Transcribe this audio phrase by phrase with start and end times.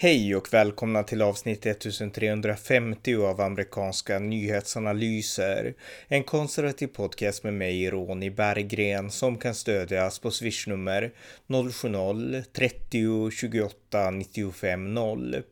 [0.00, 5.74] Hej och välkomna till avsnitt 1350 av amerikanska nyhetsanalyser.
[6.08, 11.12] En konservativ podcast med mig, Ronny Berggren, som kan stödjas på swishnummer
[11.46, 15.42] 070-30 28 95 0.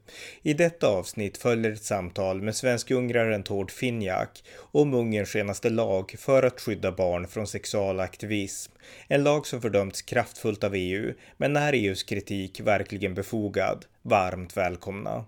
[0.42, 6.42] I detta avsnitt följer ett samtal med svensk-ungraren Tord Finjak om Ungerns senaste lag för
[6.42, 8.72] att skydda barn från sexualaktivism.
[9.08, 13.84] En lag som fördömts kraftfullt av EU, men är EUs kritik verkligen befogad?
[14.02, 15.24] Varmt välkomna!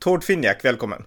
[0.00, 1.04] Tord Finjak, välkommen!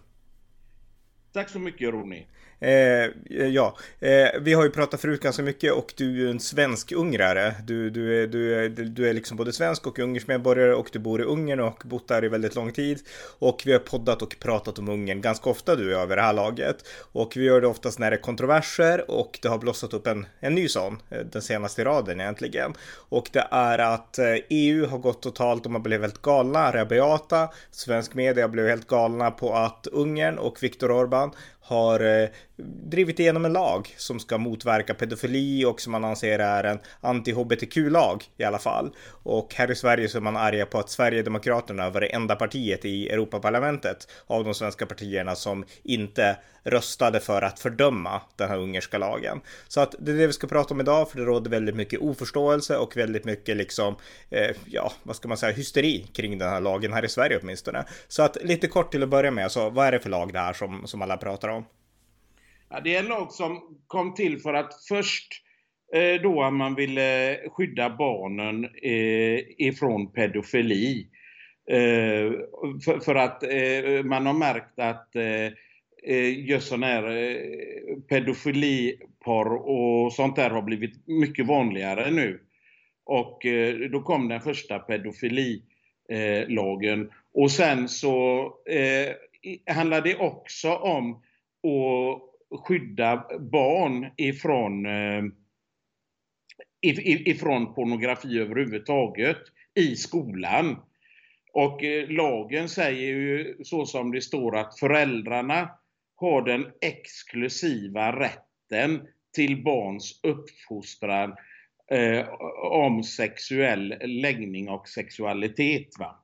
[1.33, 2.25] Tack så mycket Ronny!
[2.63, 6.39] Eh, ja, eh, vi har ju pratat förut ganska mycket och du är ju en
[6.39, 7.55] svensk-ungrare.
[7.63, 10.99] Du, du, är, du, är, du är liksom både svensk och ungersk medborgare och du
[10.99, 12.99] bor i Ungern och bott där i väldigt lång tid.
[13.39, 16.21] Och vi har poddat och pratat om Ungern ganska ofta du och jag vid det
[16.21, 16.87] här laget.
[17.11, 20.25] Och vi gör det oftast när det är kontroverser och det har blossat upp en,
[20.39, 22.73] en ny sån, eh, den senaste raden egentligen.
[23.09, 27.49] Och det är att eh, EU har gått totalt och man blev helt galna, rabiata.
[27.71, 31.31] Svensk media blev helt galna på att Ungern och Viktor Orbán
[31.71, 32.29] har eh,
[32.89, 38.23] drivit igenom en lag som ska motverka pedofili och som man anser är en anti-hbtq-lag
[38.37, 38.95] i alla fall.
[39.23, 42.85] Och här i Sverige så är man arga på att Sverigedemokraterna var det enda partiet
[42.85, 48.97] i Europaparlamentet av de svenska partierna som inte röstade för att fördöma den här ungerska
[48.97, 49.41] lagen.
[49.67, 51.99] Så att det är det vi ska prata om idag, för det råder väldigt mycket
[51.99, 53.95] oförståelse och väldigt mycket liksom,
[54.29, 57.85] eh, ja, vad ska man säga, hysteri kring den här lagen här i Sverige åtminstone.
[58.07, 60.39] Så att lite kort till att börja med, så vad är det för lag det
[60.39, 61.60] här som, som alla pratar om?
[62.73, 65.27] Ja, det är en lag som kom till för att först
[65.93, 71.07] eh, då man ville skydda barnen eh, ifrån pedofili.
[71.69, 72.31] Eh,
[72.85, 75.45] för, för, att eh, man har märkt att eh,
[76.03, 77.37] eh just sån här eh,
[78.09, 82.39] pedofiliporr och sånt där har blivit mycket vanligare nu.
[83.05, 87.01] Och eh, då kom den första pedofililagen.
[87.01, 89.09] Eh, och sen så eh,
[89.75, 95.23] handlar det också om att skydda barn ifrån, eh,
[97.27, 99.37] ifrån pornografi överhuvudtaget
[99.75, 100.77] i skolan.
[101.53, 105.69] Och eh, lagen säger ju så som det står att föräldrarna
[106.15, 111.35] har den exklusiva rätten till barns uppfostran
[111.91, 112.29] eh,
[112.71, 115.87] om sexuell läggning och sexualitet.
[115.99, 116.23] Va?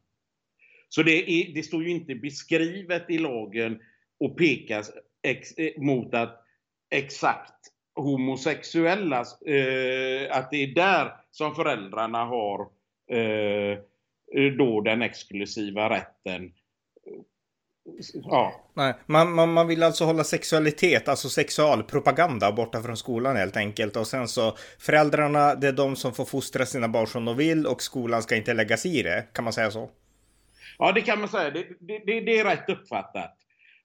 [0.90, 3.80] Så det, är, det står ju inte beskrivet i lagen
[4.20, 4.92] och pekas
[5.24, 6.44] ex, eh, mot att
[6.90, 7.54] exakt
[7.96, 12.62] homosexuella, eh, att det är där som föräldrarna har
[13.12, 13.78] eh,
[14.58, 16.52] då den exklusiva rätten.
[18.14, 18.72] Ja.
[18.74, 23.96] Nej, man, man, man vill alltså hålla sexualitet, alltså sexualpropaganda borta från skolan helt enkelt.
[23.96, 27.68] Och sen så föräldrarna, det är de som får fostra sina barn som de vill
[27.68, 29.28] och skolan ska inte lägga sig i det.
[29.34, 29.90] Kan man säga så?
[30.78, 31.50] Ja, det kan man säga.
[31.50, 33.38] Det, det, det är rätt uppfattat.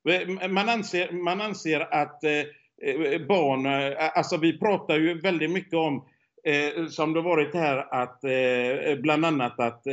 [0.09, 5.51] Eh, man anser, man anser att eh, eh barn, eh, alltså vi pratar ju väldigt
[5.51, 6.05] mycket om,
[6.91, 8.21] som det varit här, att
[9.03, 9.85] bland annat att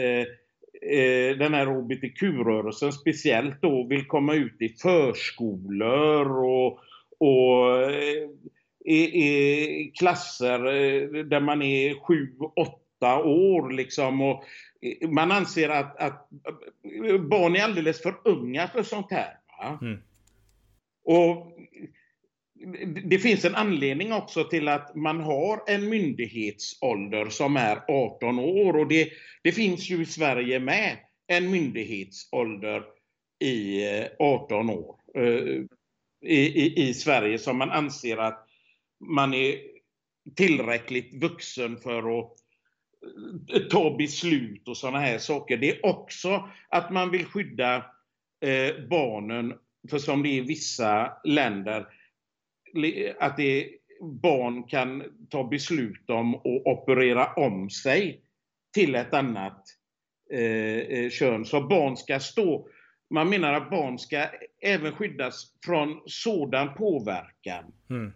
[1.38, 6.80] den här hbtq-rörelsen speciellt då vill komma ut i förskolor och,
[7.20, 7.92] och
[8.86, 10.60] i, i klasser
[11.24, 14.22] där man är sju, åtta år liksom.
[14.22, 14.44] Och
[15.10, 16.30] man anser att, att
[17.30, 19.40] barn är alldeles för unga för sånt här.
[19.82, 19.98] Mm.
[21.04, 21.56] Och
[23.04, 28.78] det finns en anledning också till att man har en myndighetsålder som är 18 år
[28.78, 29.10] och det,
[29.44, 32.84] det finns ju i Sverige med en myndighetsålder
[33.40, 35.64] i eh, 18 år eh,
[36.22, 38.46] i, i, i Sverige som man anser att
[39.00, 39.60] man är
[40.36, 42.32] tillräckligt vuxen för att
[43.54, 45.58] eh, ta beslut och sådana här saker.
[45.58, 47.86] Det är också att man vill skydda
[48.42, 49.54] eh, barnen,
[49.90, 51.88] för som det är i vissa länder,
[53.20, 53.70] att det,
[54.02, 58.22] barn kan ta beslut om att operera om sig
[58.74, 59.64] till ett annat
[60.34, 61.46] eh, eh, kön.
[61.46, 62.68] Så barn ska stå,
[63.10, 64.26] man menar att barn ska
[64.62, 67.64] även skyddas från sådan påverkan.
[67.90, 68.14] Mm.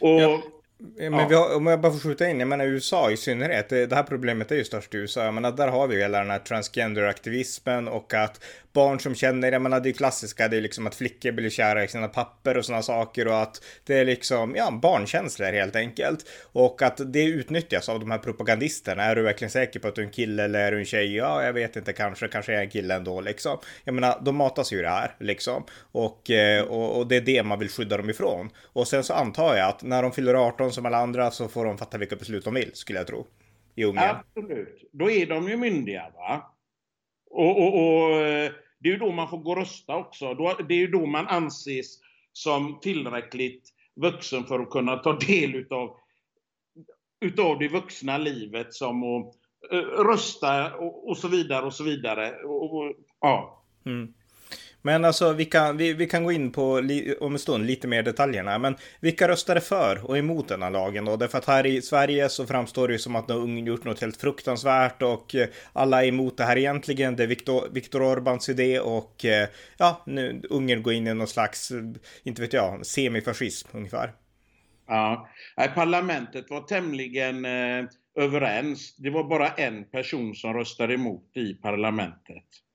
[0.00, 0.42] Och ja.
[0.78, 1.38] Men ja.
[1.38, 4.52] har, om jag bara får skjuta in, jag menar USA i synnerhet, det här problemet
[4.52, 7.88] är ju störst i USA, jag menar där har vi ju hela den här transgender-aktivismen
[7.88, 8.44] och att
[8.76, 11.84] barn som känner, jag menar det är klassiska, det är liksom att flickor blir kära
[11.84, 16.26] i sina papper och sådana saker och att det är liksom, ja, barnkänslor helt enkelt.
[16.52, 19.02] Och att det utnyttjas av de här propagandisterna.
[19.02, 21.16] Är du verkligen säker på att du är en kille eller är du en tjej?
[21.16, 23.58] Ja, jag vet inte, kanske, kanske är jag en kille ändå liksom.
[23.84, 25.64] Jag menar, de matas ju det här liksom.
[25.92, 28.50] Och, eh, och, och det är det man vill skydda dem ifrån.
[28.72, 31.64] Och sen så antar jag att när de fyller 18 som alla andra så får
[31.64, 33.26] de fatta vilka beslut de vill, skulle jag tro.
[33.74, 34.16] I Ungern.
[34.16, 34.90] Absolut.
[34.92, 36.52] Då är de ju myndiga va?
[37.30, 40.34] Och, och, och, eh, det är ju då man får gå och rösta också.
[40.68, 42.00] Det är ju då man anses
[42.32, 45.96] som tillräckligt vuxen för att kunna ta del utav,
[47.20, 49.34] utav det vuxna livet som att
[49.72, 52.42] eh, rösta och, och så vidare och så vidare.
[52.44, 53.64] Och, ja.
[53.86, 54.14] Mm.
[54.86, 56.82] Men alltså vi kan, vi, vi kan gå in på
[57.20, 58.58] om en stund lite mer detaljerna.
[58.58, 61.16] Men vilka röstade för och emot den här lagen då?
[61.16, 64.16] Därför att här i Sverige så framstår det ju som att Ungern gjort något helt
[64.16, 67.16] fruktansvärt och eh, alla är emot det här egentligen.
[67.16, 69.48] Det är Viktor, Viktor Orbáns idé och eh,
[69.78, 71.82] ja, nu Ungern går in i någon slags, eh,
[72.22, 74.12] inte vet jag, semifascism ungefär.
[74.86, 75.28] Ja,
[75.74, 77.84] parlamentet var tämligen eh,
[78.18, 78.96] överens.
[78.96, 82.65] Det var bara en person som röstade emot i parlamentet.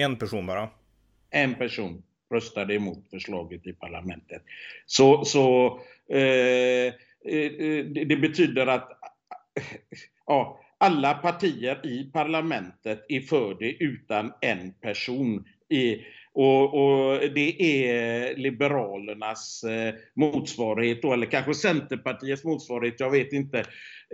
[0.00, 0.68] En person bara?
[1.30, 4.42] En person röstade emot förslaget i parlamentet.
[4.86, 6.86] Så, så eh,
[7.24, 8.88] eh det betyder att
[10.26, 15.44] ja, alla partier i parlamentet är för det utan en person.
[15.68, 23.32] I, och, och, det är Liberalernas eh, motsvarighet då, eller kanske Centerpartiets motsvarighet, jag vet
[23.32, 23.58] inte.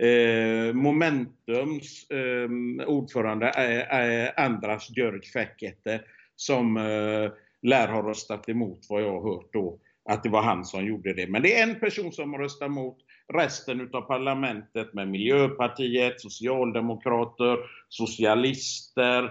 [0.01, 6.01] Eh, Momentums eh, ordförande är, Andras Björk Fäckete
[6.35, 7.31] som eh,
[7.61, 9.79] lär ha röstat emot vad jag har hört då,
[10.09, 11.27] att det var han som gjorde det.
[11.27, 12.97] Men det är en person som har röstat emot
[13.33, 17.57] resten utav parlamentet med Miljöpartiet, Socialdemokrater,
[17.89, 19.29] Socialister, eh,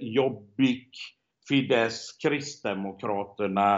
[0.00, 0.90] Jobbik,
[1.48, 3.76] Fidesz, Kristdemokraterna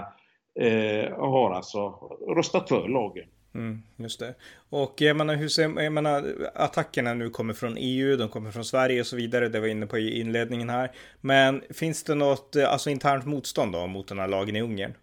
[0.60, 1.88] eh, har alltså
[2.36, 3.24] röstat för lagen.
[3.54, 4.34] Mm, just det.
[4.70, 8.64] Och jag menar, hur ser, jag menar, attackerna nu kommer från EU, de kommer från
[8.64, 10.92] Sverige och så vidare, det var inne på i inledningen här.
[11.20, 14.94] Men finns det något eh, alltså, internt motstånd då mot den här lagen i Ungern?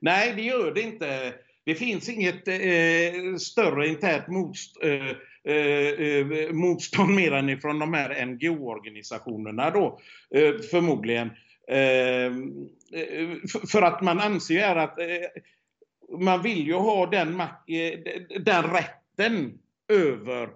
[0.00, 1.32] Nej, det gör det inte.
[1.64, 7.94] Det finns inget eh, större internt motst, eh, Eh, eh, motstånd mer än från de
[7.94, 10.00] här NGO-organisationerna då,
[10.34, 11.30] eh, förmodligen.
[11.68, 13.28] Eh, eh
[13.72, 15.06] för att man anser ju att eh,
[16.18, 17.42] man vill ju ha den,
[18.40, 19.58] den rätten
[19.88, 20.48] över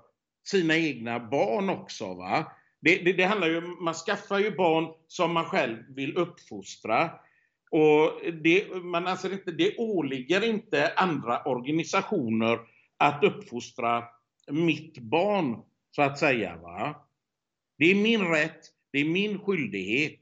[0.44, 2.14] sina egna barn också.
[2.14, 2.52] Va?
[2.80, 7.10] Det, det, det handlar ju man skaffar ju barn som man själv vill uppfostra.
[7.70, 12.58] Och det, man anser inte, det åligger inte andra organisationer
[12.98, 14.04] att uppfostra
[14.50, 16.56] mitt barn, så att säga.
[16.56, 17.06] Va?
[17.78, 18.60] Det är min rätt,
[18.92, 20.20] det är min skyldighet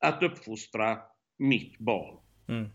[0.00, 0.98] att uppfostra
[1.38, 2.16] mitt barn.
[2.48, 2.68] Mm.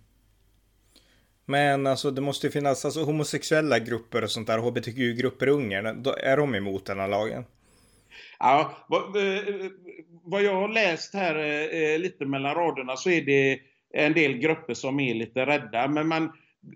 [1.45, 6.05] Men alltså det måste ju finnas alltså, homosexuella grupper och sånt där, hbtq-grupper i Ungern,
[6.23, 7.45] är de emot den här lagen?
[8.39, 9.71] Ja, vad, eh,
[10.23, 11.35] vad jag har läst här
[11.73, 13.59] eh, lite mellan raderna så är det
[13.93, 15.87] en del grupper som är lite rädda.
[15.87, 16.23] Men man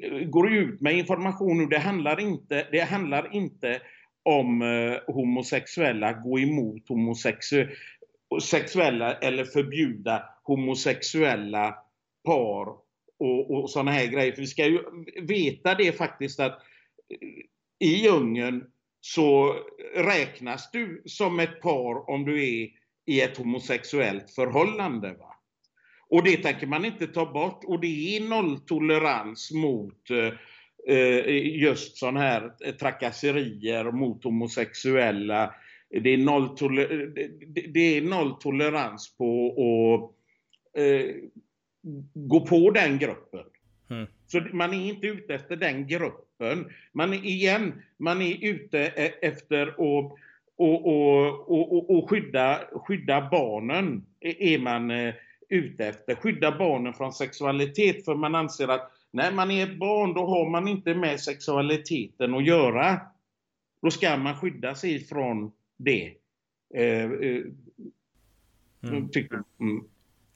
[0.01, 1.65] eh, går ut med information nu.
[1.65, 3.81] Det handlar inte, det handlar inte
[4.25, 11.75] om eh, homosexuella, gå emot homosexuella eller förbjuda homosexuella
[12.25, 12.67] par
[13.19, 14.31] och, och sådana här grejer.
[14.31, 14.79] För vi ska ju
[15.21, 16.61] veta det faktiskt att
[17.09, 17.17] eh,
[17.79, 18.63] i Ungern
[19.01, 19.55] så
[19.95, 22.69] räknas du som ett par om du är
[23.05, 25.13] i ett homosexuellt förhållande.
[25.13, 25.35] Va?
[26.09, 30.33] Och det tänker man inte ta bort och det är nolltolerans mot eh,
[31.43, 35.55] just sådana här trakasserier mot homosexuella.
[35.89, 37.11] Det är, nolltoler
[37.73, 41.15] det är nolltolerans på att eh,
[42.13, 43.43] gå på den gruppen.
[43.89, 44.07] Mm.
[44.27, 46.69] Så man är inte ute efter den gruppen.
[46.91, 50.11] Man är igen, man är ute e-, efter att
[50.57, 54.05] och, och, och, och skydda, skydda barnen.
[54.21, 55.13] Är man eh,
[55.49, 56.15] ute efter.
[56.15, 60.49] Skydda barnen från sexualitet för man anser att när man är ett barn då har
[60.49, 62.99] man inte med sexualiteten att göra.
[63.81, 66.13] Då ska man skydda sig från det.
[66.75, 67.41] Eh, eh,
[68.83, 69.09] mm.
[69.09, 69.83] Tycker, mm.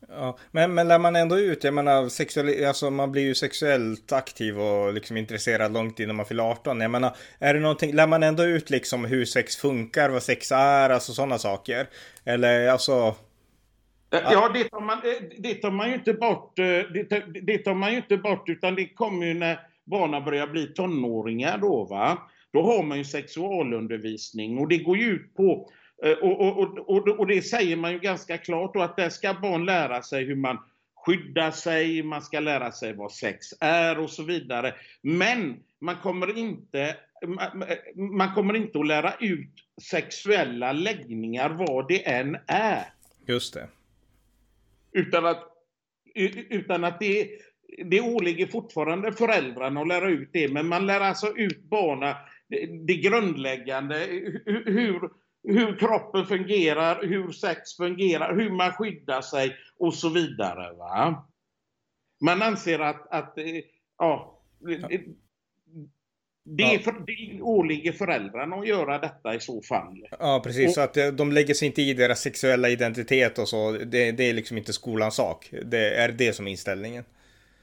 [0.07, 4.11] Ja, men, men lär man ändå ut, jag menar, sexuell, alltså man blir ju sexuellt
[4.11, 6.81] aktiv och liksom intresserad långt innan man fyller 18.
[6.81, 10.51] Jag menar, är det någonting, lär man ändå ut liksom hur sex funkar, vad sex
[10.51, 11.87] är, alltså sådana saker?
[12.25, 13.15] Eller alltså...
[14.09, 15.01] Ja, det tar, man,
[15.37, 18.75] det tar man ju inte bort, eh, det det tar man ju inte bort, utan
[18.75, 22.17] det kommer ju när barnen börjar bli tonåringar då, va.
[22.53, 25.69] Då har man ju sexualundervisning och det går ju ut på
[26.03, 29.33] Eh, och, och, och, och, det säger man ju ganska klart då att där ska
[29.33, 30.57] barn lära sig hur man
[30.95, 34.73] skyddar sig, man ska lära sig vad sex är och så vidare.
[35.01, 36.95] Men man kommer inte,
[37.95, 42.85] man kommer inte att lära ut sexuella läggningar vad det än är.
[43.27, 43.67] Just det.
[44.91, 45.47] Utan att,
[46.49, 47.29] utan att det,
[47.85, 52.15] det åligger fortfarande föräldrarna att lära ut det, men man lär alltså ut barnen
[52.85, 53.97] det, grundläggande,
[54.45, 55.09] hur,
[55.43, 60.73] hur kroppen fungerar, hur sex fungerar, hur man skyddar sig och så vidare.
[60.73, 61.27] Va?
[62.21, 63.45] Man anser att, att eh,
[63.97, 64.43] ja,
[66.51, 70.07] det, är för, det åligger föräldrarna att göra detta i så fall.
[70.19, 70.67] Ja, precis.
[70.67, 73.71] Och, så att eh, de lägger sig inte i deras sexuella identitet och så.
[73.71, 75.49] Det, det är liksom inte skolans sak.
[75.65, 77.03] Det är det som är inställningen.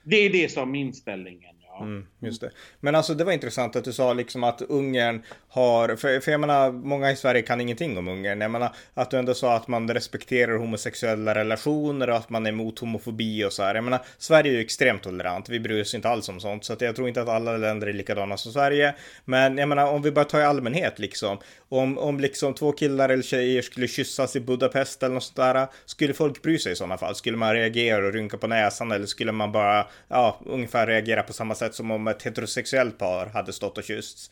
[0.02, 1.56] Det är det som är inställningen.
[1.80, 2.50] Mm, just det.
[2.80, 6.40] Men alltså det var intressant att du sa liksom att Ungern har, för, för jag
[6.40, 8.40] menar många i Sverige kan ingenting om Ungern.
[8.40, 12.50] Jag menar att du ändå sa att man respekterar homosexuella relationer och att man är
[12.50, 13.75] emot homofobi och så här.
[13.75, 16.64] Jag menar Sverige är ju extremt tolerant, vi bryr oss inte alls om sånt.
[16.64, 18.95] Så att jag tror inte att alla länder är likadana som Sverige.
[19.25, 21.38] Men jag menar om vi bara tar i allmänhet liksom.
[21.68, 25.66] Om, om liksom två killar eller tjejer skulle kyssas i Budapest eller något sånt där.
[25.85, 27.14] Skulle folk bry sig i sådana fall?
[27.14, 31.33] Skulle man reagera och rynka på näsan eller skulle man bara, ja, ungefär reagera på
[31.33, 31.66] samma sätt?
[31.67, 34.31] Sätt som om ett heterosexuellt par hade stått och kyssts.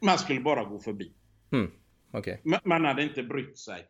[0.00, 1.12] Man skulle bara gå förbi.
[1.52, 1.70] Mm.
[2.12, 2.36] Okay.
[2.64, 3.86] Man hade inte brytt sig.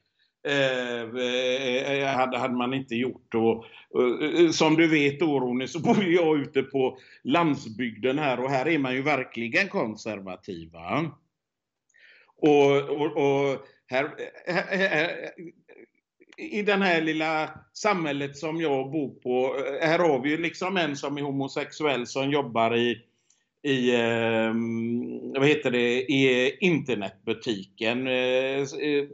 [0.49, 3.35] Eh, eh, hade, hade man inte gjort.
[3.35, 3.65] Och,
[4.03, 8.79] eh, som du vet Ronny, så bor jag ute på landsbygden här och här är
[8.79, 11.11] man ju verkligen konservativa.
[12.37, 14.11] Och, och, och här,
[14.47, 15.31] här, här,
[16.37, 20.76] i den här lilla samhället som jag bor på, eh, här har vi ju liksom
[20.76, 23.02] en som är homosexuell som jobbar i,
[23.62, 24.55] i eh,
[25.40, 28.07] vad heter det, i internetbutiken.
[28.07, 29.05] Eh, eh,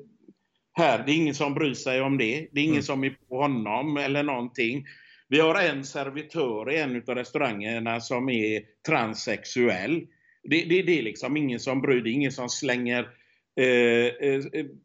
[0.72, 2.48] här, det är ingen som bryr sig om det.
[2.52, 2.82] Det är ingen mm.
[2.82, 4.86] som är på honom eller någonting.
[5.28, 10.06] Vi har en servitör i en av restaurangerna som är transsexuell.
[10.42, 13.08] Det, det, det är liksom ingen som bryr sig, ingen som slänger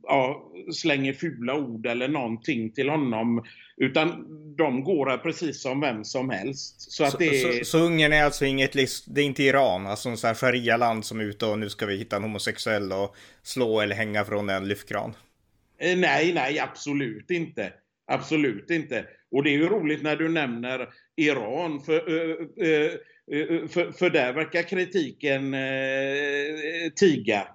[0.04, 3.44] ja, slänger fula ord eller någonting till honom.
[3.78, 6.92] Utan de går här precis som vem som helst.
[6.92, 7.60] Så, att det är...
[7.60, 8.74] så, så Ungern är alltså inget,
[9.08, 11.86] det är inte Iran, alltså en sån här sharia-land som är ute och nu ska
[11.86, 15.14] vi hitta en homosexuell och slå eller hänga från en lyftkran?
[15.80, 17.74] Nej, nej, absolut inte.
[18.12, 19.06] Absolut inte.
[19.32, 22.00] Och det är ju roligt när du nämner Iran, för,
[23.68, 25.56] för, för där verkar kritiken
[26.96, 27.48] tiga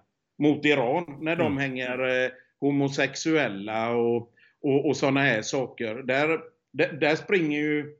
[0.42, 1.58] mot Iran när de mm.
[1.58, 2.30] hänger eh,
[2.60, 4.16] homosexuella och,
[4.62, 5.94] och, och sådana här saker.
[5.94, 6.40] Där,
[6.72, 7.96] där, där springer ju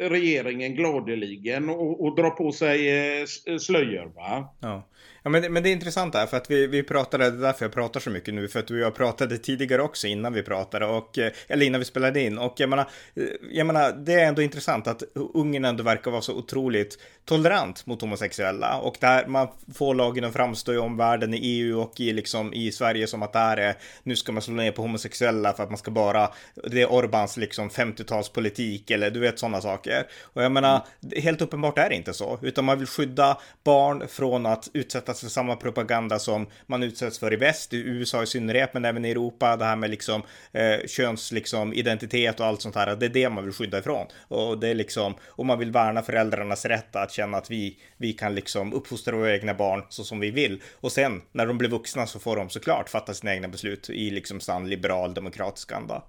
[0.00, 2.88] regeringen gladeligen och, och drar på sig
[3.20, 3.26] eh,
[3.58, 4.12] slöjor.
[4.14, 4.54] Va?
[4.60, 4.88] Ja.
[5.22, 7.64] Ja, men, men det är intressant där, för att vi, vi pratade, det är därför
[7.64, 10.42] jag pratar så mycket nu, för att du och jag pratade tidigare också innan vi
[10.42, 12.38] pratade, och, eh, eller innan vi spelade in.
[12.38, 15.02] Och jag menar, eh, jag menar, det är ändå intressant att
[15.34, 18.78] Ungern ändå verkar vara så otroligt tolerant mot homosexuella.
[18.78, 22.72] Och där man får lagen att framstå i omvärlden, i EU och i, liksom, i
[22.72, 25.70] Sverige som att det här är, nu ska man slå ner på homosexuella för att
[25.70, 30.06] man ska bara, det är Orbans liksom 50-talspolitik eller du vet sådana saker.
[30.22, 30.80] Och jag menar,
[31.16, 35.20] helt uppenbart är det inte så, utan man vill skydda barn från att utsätta utsättas
[35.20, 39.04] för samma propaganda som man utsätts för i väst, i USA i synnerhet, men även
[39.04, 43.06] i Europa, det här med liksom eh, köns liksom, identitet och allt sånt här, det
[43.06, 44.06] är det man vill skydda ifrån.
[44.28, 48.12] Och det är liksom, och man vill värna föräldrarnas rätt att känna att vi, vi
[48.12, 50.62] kan liksom uppfostra våra egna barn så som vi vill.
[50.80, 54.10] Och sen när de blir vuxna så får de såklart fatta sina egna beslut i
[54.10, 56.02] liksom sann liberal demokratisk anda.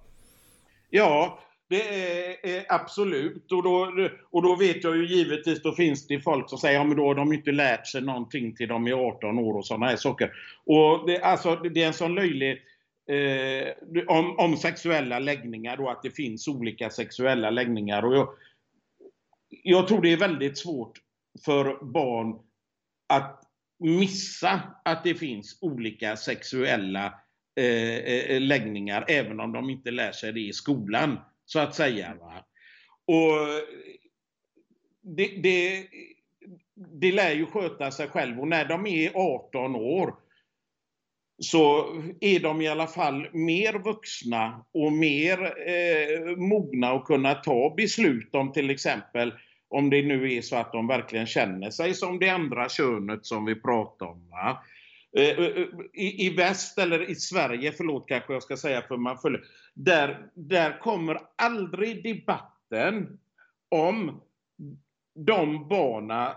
[0.90, 3.52] Ja, det är, absolut.
[3.52, 3.92] Och då,
[4.30, 7.06] och då vet jag ju givetvis, då finns det folk som säger, ja men då
[7.06, 10.32] har de inte lärt sig någonting till de är 18 år och sådana här saker.
[10.66, 12.62] Och det, alltså, det är en sån löjlig,
[13.10, 18.04] eh, om, om sexuella läggningar då, att det finns olika sexuella läggningar.
[18.04, 18.28] Och jag,
[19.62, 20.98] jag tror det är väldigt svårt
[21.44, 22.38] för barn
[23.08, 23.40] att
[23.78, 27.14] missa att det finns olika sexuella
[27.60, 32.14] eh, eh läggningar, även om de inte lär sig det i skolan så att säga.
[32.20, 32.44] Va?
[33.06, 33.32] Och
[35.02, 35.86] det, det,
[36.74, 40.14] det lär ju sköta sig själv och när de är 18 år
[41.38, 41.86] så
[42.20, 48.34] är de i alla fall mer vuxna och mer eh, mogna att kunna ta beslut
[48.34, 49.34] om till exempel
[49.68, 53.44] om det nu är så att de verkligen känner sig som det andra könet som
[53.44, 54.28] vi pratar om.
[54.30, 54.62] Va?
[55.16, 58.96] Eh, eh, eh, I, I väst, eller i Sverige, förlåt kanske jag ska säga för
[58.96, 59.44] man följer,
[59.74, 63.18] där, där kommer aldrig debatten
[63.68, 64.20] om
[65.14, 66.36] de barna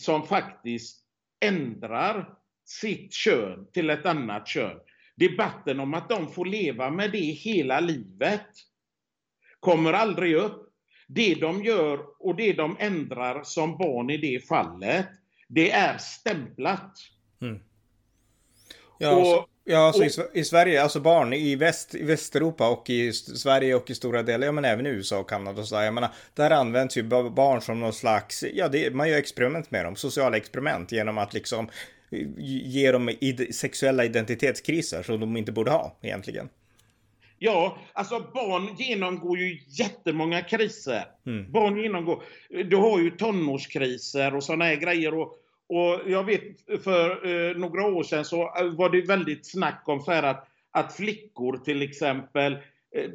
[0.00, 1.04] som faktiskt
[1.40, 4.80] ändrar sitt kön till ett annat kön.
[5.16, 8.46] Debatten om att de får leva med det hela livet
[9.60, 10.62] kommer aldrig upp.
[11.08, 15.06] Det de gör och det de ändrar som barn i det fallet,
[15.48, 16.92] det är stämplat.
[17.40, 17.60] Mm.
[18.98, 22.90] Ja, och, ja alltså och, i, i, Sverige, alltså barn i, väst, i Västeuropa och
[22.90, 25.74] i Sverige och i stora delar, ja men även i USA och Kanada och så,
[25.74, 29.84] jag menar, där används ju barn som någon slags, ja det, man gör experiment med
[29.84, 31.68] dem, sociala experiment genom att liksom
[32.38, 33.10] ger dem
[33.52, 36.48] sexuella identitetskriser som de inte borde ha egentligen.
[37.38, 41.04] Ja, alltså barn genomgår ju jättemånga kriser.
[41.26, 41.52] Mm.
[41.52, 42.22] Barn genomgår,
[42.64, 45.14] du har ju tonårskriser och sådana här grejer.
[45.14, 45.34] Och,
[45.68, 50.00] och jag vet för eh, några år sedan så eh, var det väldigt snack om
[50.00, 52.52] så här att, att flickor till exempel
[52.96, 53.10] eh,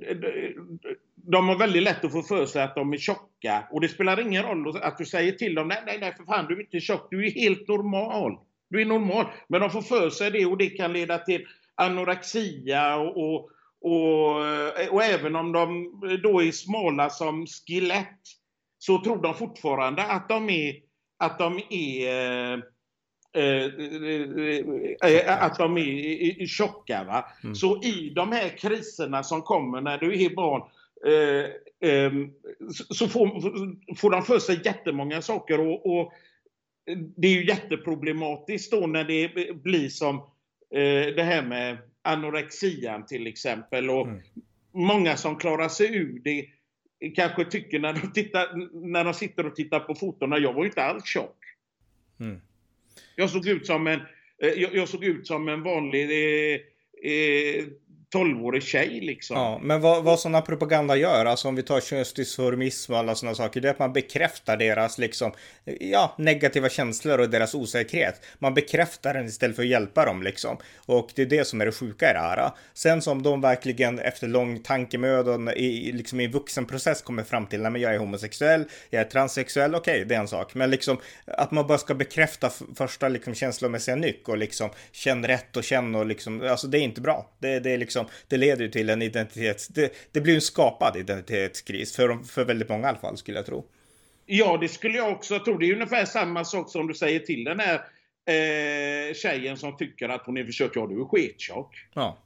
[1.16, 3.68] de har väldigt lätt att få för sig att de är tjocka.
[3.72, 6.46] Och det spelar ingen roll att du säger till dem, nej, nej, nej, för fan,
[6.48, 8.38] du är inte tjock, du är helt normal.
[8.70, 9.26] Du är normal.
[9.48, 13.50] Men de får för sig det och det kan leda till anorexia och, och,
[13.82, 18.20] och, eh, och även om de eh, då är smala som skelett
[18.78, 20.76] så tror de fortfarande att de är,
[21.22, 22.64] att de är
[23.34, 23.66] Eh,
[25.12, 27.04] eh, att de är tjocka.
[27.04, 27.26] Va?
[27.44, 27.56] Mm.
[27.56, 30.62] Så i de här kriserna som kommer när du är barn
[31.06, 32.12] eh, eh,
[32.90, 33.28] så får,
[33.96, 36.14] får de för sig jättemånga saker och, och
[37.16, 40.16] det är ju jätteproblematiskt då när det blir som
[40.76, 43.90] eh, det här med anorexian till exempel.
[43.90, 44.22] Och mm.
[44.74, 46.46] Många som klarar sig ur det
[47.16, 50.70] kanske tycker när de, tittar, när de sitter och tittar på fotona, jag var ju
[50.70, 51.38] inte alls tjock.
[52.20, 52.42] Mm.
[53.16, 54.00] Jag såg ut som en,
[54.42, 56.60] eh, jag, jag såg ut som en vanlig eh,
[57.12, 57.66] eh,
[58.14, 59.38] 12-årig tjej liksom.
[59.38, 63.36] Ja, men vad, vad sådana propaganda gör, alltså om vi tar könsdysformism och alla sådana
[63.36, 65.32] saker, det är att man bekräftar deras liksom,
[65.80, 68.26] ja, negativa känslor och deras osäkerhet.
[68.40, 70.58] Man bekräftar den istället för att hjälpa dem liksom.
[70.76, 72.52] Och det är det som är det sjuka i det här.
[72.74, 77.72] Sen som de verkligen efter lång tankemöda i, liksom i vuxenprocess kommer fram till, nej
[77.72, 80.54] men jag är homosexuell, jag är transsexuell, okej, okay, det är en sak.
[80.54, 85.58] Men liksom att man bara ska bekräfta första liksom känslomässiga nyck och liksom känn rätt
[85.58, 87.30] och känn och liksom, alltså det är inte bra.
[87.40, 89.68] Det, det är liksom liksom, det leder ju till en identitets...
[89.68, 93.46] Det, det blir en skapad identitetskris för, för väldigt många i alla fall, skulle jag
[93.46, 93.66] tro.
[94.26, 95.58] Ja, det skulle jag också tro.
[95.58, 97.76] Det är ungefär samma sak som du säger till den här
[98.26, 100.72] eh, tjejen som tycker att hon är för tjock.
[100.76, 101.76] Ja, du är skittjock.
[101.94, 102.18] Ja.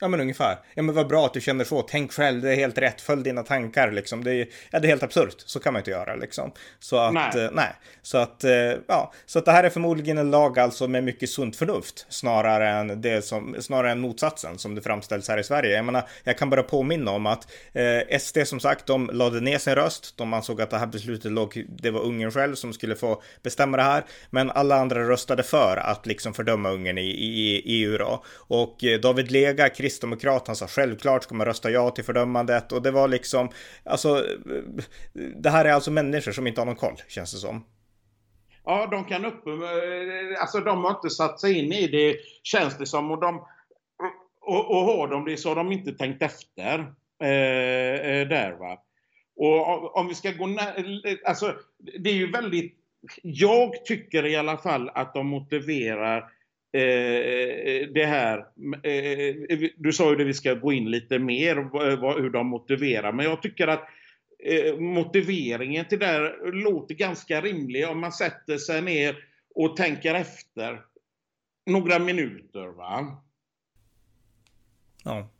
[0.00, 0.58] Ja men ungefär.
[0.74, 1.82] Ja men vad bra att du känner så.
[1.82, 3.00] Tänk själv, det är helt rätt.
[3.00, 4.24] Följ dina tankar liksom.
[4.24, 5.34] Det är, ja, det är helt absurt.
[5.38, 6.52] Så kan man inte göra liksom.
[6.80, 7.44] Så att, nej.
[7.44, 7.72] Eh, nej.
[8.02, 8.52] Så att, eh,
[8.86, 9.12] ja.
[9.26, 12.06] Så att det här är förmodligen en lag alltså med mycket sunt förnuft.
[12.08, 15.76] Snarare än det som, snarare än motsatsen som det framställs här i Sverige.
[15.76, 19.58] Jag menar, jag kan bara påminna om att eh, SD som sagt, de lade ner
[19.58, 20.16] sin röst.
[20.16, 23.76] De ansåg att det här beslutet låg, det var Ungern själv som skulle få bestämma
[23.76, 24.04] det här.
[24.30, 28.24] Men alla andra röstade för att liksom fördöma Ungern i, i, i EU då.
[28.28, 32.82] Och eh, David Lega, kristdemokrat, han sa självklart ska man rösta ja till fördömandet och
[32.82, 33.48] det var liksom,
[33.84, 34.24] alltså,
[35.36, 37.64] det här är alltså människor som inte har någon koll, känns det som.
[38.64, 39.46] Ja, de kan upp...
[39.46, 43.10] Eh, alltså de har inte satt sig in i det, känns det som.
[43.10, 43.36] Och, de,
[44.40, 46.78] och, och har de det så har de inte tänkt efter.
[47.22, 48.82] Eh, eh där va.
[49.36, 50.58] Och om vi ska gå
[51.24, 51.54] Alltså,
[51.98, 52.76] det är ju väldigt...
[53.22, 56.30] Jag tycker i alla fall att de motiverar
[56.76, 58.38] Eh, eh, det här,
[58.82, 62.46] eh, eh du sa ju att vi ska gå in lite mer eh, hur de
[62.46, 63.88] motiverar, men jag tycker att
[64.44, 69.16] eh, motiveringen till det här låter ganska rimlig om man sätter sig ner
[69.54, 70.80] och tänker efter
[71.66, 72.66] några minuter.
[72.66, 73.22] va?
[75.04, 75.30] Ja.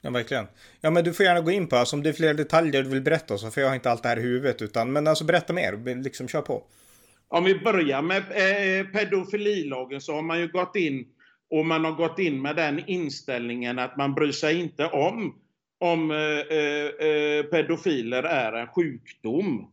[0.00, 0.46] Ja, verkligen.
[0.80, 2.88] Ja, men du får gärna gå in på, alltså, om det är fler detaljer du
[2.88, 5.24] vill berätta så, för jag har inte allt det här i huvudet, utan, men alltså
[5.24, 6.64] berätta mer, liksom kör på.
[7.28, 11.06] Om vi börjar med eh, pedofililagen så har man ju gått in
[11.50, 15.34] och man har gått in med den inställningen att man bryr sig inte om
[15.78, 19.70] om eh, eh, eh pedofiler är en sjukdom.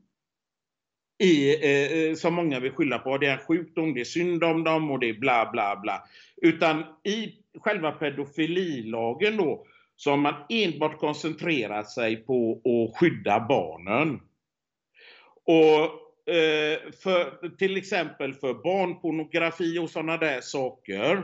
[1.24, 3.18] I, eh, eh, som många vill skylla på.
[3.18, 6.04] Det är en sjukdom, det är synd om dem och det är bla bla bla.
[6.42, 14.20] Utan i själva pedofililagen då så har man enbart koncentrerat sig på att skydda barnen.
[15.44, 21.24] Och Eh, för, till exempel för barnpornografi och sådana där saker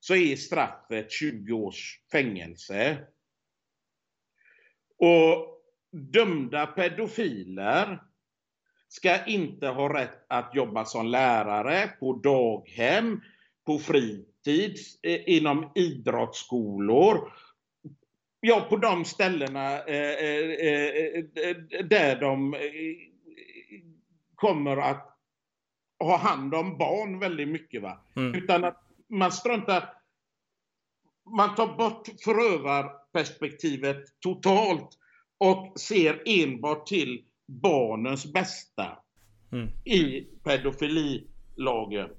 [0.00, 2.98] så är straffet 20 års fängelse.
[4.98, 8.02] Och dömda pedofiler
[8.88, 13.20] ska inte ha rätt att jobba som lärare på daghem,
[13.66, 17.32] på fritid, eh, inom idrottsskolor.
[18.40, 21.24] Ja, på de ställena eh,
[21.84, 22.54] där de
[24.36, 25.18] kommer att
[25.98, 27.82] ha hand om barn väldigt mycket.
[27.82, 28.04] Va?
[28.16, 28.34] Mm.
[28.34, 29.92] Utan att man struntar...
[31.36, 34.98] Man tar bort förövarperspektivet totalt
[35.38, 38.98] och ser enbart till barnens bästa
[39.52, 39.68] mm.
[39.84, 42.10] i pedofililagen.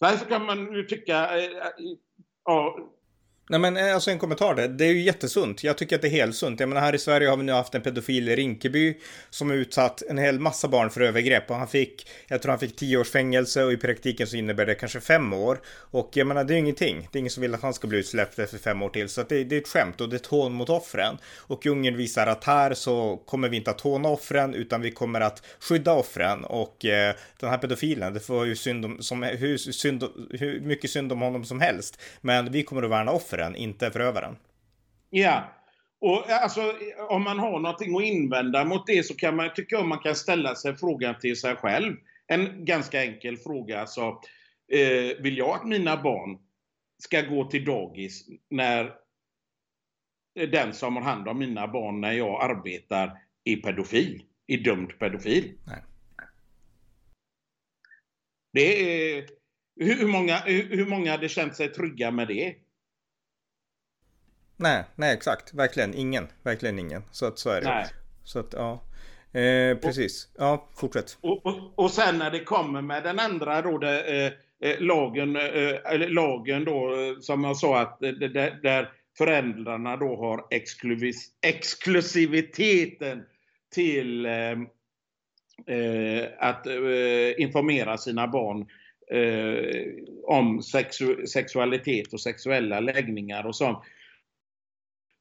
[0.00, 1.38] Därför kan man ju tycka...
[1.38, 1.50] Äh,
[2.44, 2.78] ja,
[3.48, 4.68] Nej men eh, alltså en kommentar där.
[4.68, 5.64] Det är ju jättesunt.
[5.64, 6.60] Jag tycker att det är helt sunt.
[6.60, 8.96] Jag menar här i Sverige har vi nu haft en pedofil i Rinkeby
[9.30, 12.76] som utsatt en hel massa barn för övergrepp och han fick, jag tror han fick
[12.76, 15.60] tio års fängelse och i praktiken så innebär det kanske fem år.
[15.66, 17.08] Och jag menar det är ju ingenting.
[17.12, 19.20] Det är ingen som vill att han ska bli utsläppt efter fem år till så
[19.20, 21.18] att det, det är ett skämt och det är ett hån mot offren.
[21.36, 25.20] Och Ungern visar att här så kommer vi inte att håna offren utan vi kommer
[25.20, 29.56] att skydda offren och eh, den här pedofilen, det får ju synd om, som, hur,
[29.56, 32.00] synd, hur mycket synd om honom som helst.
[32.20, 34.36] Men vi kommer att värna offren offren, inte förövaren.
[35.10, 35.52] Ja.
[36.00, 36.74] Och alltså,
[37.08, 40.14] om man har någonting att invända mot det så kan man, tycker jag man kan
[40.14, 41.96] ställa sig frågan till sig själv.
[42.26, 43.80] En ganska enkel fråga.
[43.80, 44.20] Alltså,
[44.72, 46.38] eh, vill jag att mina barn
[47.02, 48.92] ska gå till dagis när
[50.34, 54.22] den som har hand om mina barn när jag arbetar är pedofil?
[54.46, 55.52] Är dömd pedofil?
[55.66, 55.82] Nej.
[58.52, 59.28] Det är,
[59.76, 62.54] hur, många, hur många hade känt sig trygga med det?
[64.56, 65.54] Nej, nej exakt.
[65.54, 66.28] Verkligen ingen.
[66.42, 67.02] Verkligen ingen.
[67.10, 67.68] Så att så är det.
[67.68, 67.86] Nej.
[68.24, 68.82] Så att ja.
[69.40, 70.28] Eh, precis.
[70.34, 71.18] Och, ja, fortsätt.
[71.20, 74.32] Och, och, och, sen när det kommer med den andra då, det, eh,
[74.70, 80.46] eh lagen, eh, lagen då, eh, som jag sa att där, där föräldrarna då har
[81.42, 83.22] exklusiviteten
[83.74, 84.52] till eh,
[85.76, 86.66] eh, att
[87.36, 88.66] informera sina barn
[90.26, 93.78] om sexu sexualitet och sexuella läggningar och sånt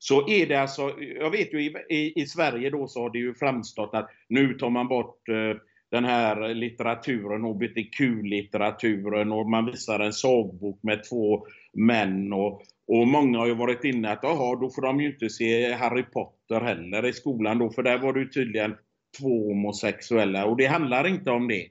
[0.07, 3.19] så är det alltså, jag vet ju i, i, i, Sverige då så har det
[3.19, 5.57] ju framstått att nu tar man bort eh,
[5.91, 13.39] den här litteraturen, HBTQ-litteraturen och man visar en sagbok med två män och, och många
[13.39, 17.05] har ju varit inne att jaha, då får de ju inte se Harry Potter heller
[17.05, 18.75] i skolan då, för där var det ju tydligen
[19.19, 21.67] två homosexuella och det handlar inte om det.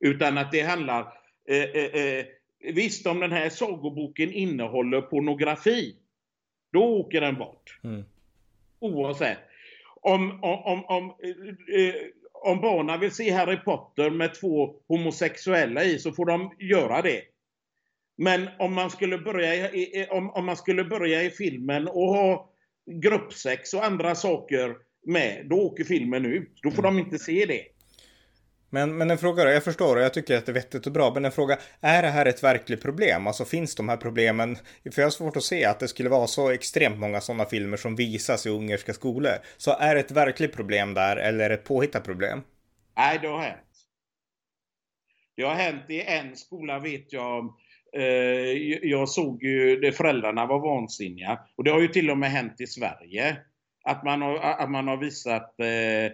[0.00, 1.00] Utan att det handlar,
[1.48, 2.24] eh, eh, eh
[2.74, 5.96] visst om den här sagoboken innehåller pornografi,
[6.72, 7.80] då åker den bort.
[7.84, 8.04] Mm.
[8.80, 9.38] Oavsett.
[10.00, 11.04] Om, om, om, om,
[11.74, 11.94] eh,
[12.32, 17.22] om barnen vill se Harry Potter med två homosexuella i så får de göra det.
[18.16, 22.50] Men om man skulle börja i, om, om man skulle börja i filmen och ha
[22.86, 24.76] gruppsex och andra saker
[25.06, 26.52] med, då åker filmen ut.
[26.62, 26.96] Då får mm.
[26.96, 27.64] de inte se det.
[28.70, 30.92] Men, men en fråga då, jag förstår och jag tycker att det är vettigt och
[30.92, 33.26] bra, men en fråga, är det här ett verkligt problem?
[33.26, 34.56] Alltså finns de här problemen?
[34.92, 37.76] För jag har svårt att se att det skulle vara så extremt många sådana filmer
[37.76, 39.32] som visas i ungerska skolor.
[39.56, 42.42] Så är det ett verkligt problem där eller är det ett påhittat problem?
[42.96, 43.64] Nej, det har hänt.
[45.36, 47.54] Det har hänt i en skola vet jag.
[47.96, 48.02] Eh,
[48.82, 51.38] jag såg ju det föräldrarna var vansinniga.
[51.56, 53.36] Och det har ju till och med hänt i Sverige.
[53.84, 56.12] Att man har, att man har visat eh,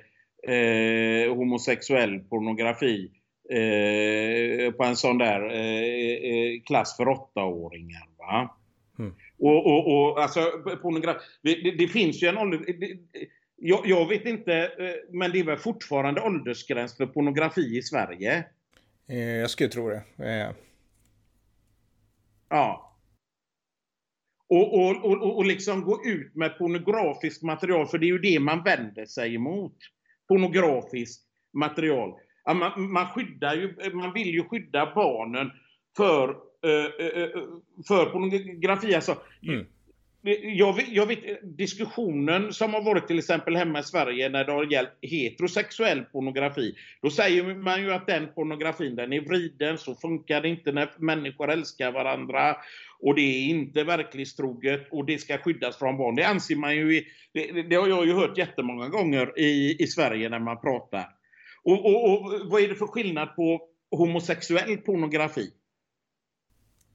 [0.48, 3.10] eh, homosexuell pornografi
[3.50, 8.08] eh, på en sån där eh, eh klass för åttaåringar.
[8.18, 8.56] Va?
[8.98, 9.14] Mm.
[9.38, 10.40] Och, och, och alltså
[10.82, 12.58] pornografi, det, det, finns ju en ålder...
[12.58, 12.98] Det,
[13.56, 18.44] jag, jag, vet inte, eh, men det är väl fortfarande åldersgräns för pornografi i Sverige?
[19.08, 20.02] Eh, jag skulle tro det.
[22.48, 22.90] Ja.
[24.48, 28.40] Och, och, och, och liksom gå ut med pornografiskt material, för det är ju det
[28.40, 29.76] man vänder sig emot
[30.28, 32.12] pornografiskt material.
[32.46, 35.50] Man, man, skyddar ju, man vill ju skydda barnen
[35.96, 36.28] för,
[36.64, 37.28] eh, eh, eh,
[37.88, 38.94] för pornografi.
[38.94, 39.66] Alltså, mm.
[40.26, 44.28] Eh, jag vet, jag, vet, eh, diskussionen som har varit till exempel hemma i Sverige
[44.28, 46.74] när det har gällt heterosexuell pornografi.
[47.02, 50.90] Då säger man ju att den pornografin den är vriden, så funkar det inte när
[50.98, 52.56] människor älskar varandra.
[53.00, 56.14] Och det är inte verklighetstroget och det ska skyddas från barn.
[56.14, 60.28] Det anser man ju, det, det har jag ju hört jättemånga gånger i, i Sverige
[60.28, 61.06] när man pratar.
[61.64, 63.60] Och, och, och vad är det för skillnad på
[63.90, 65.50] homosexuell pornografi?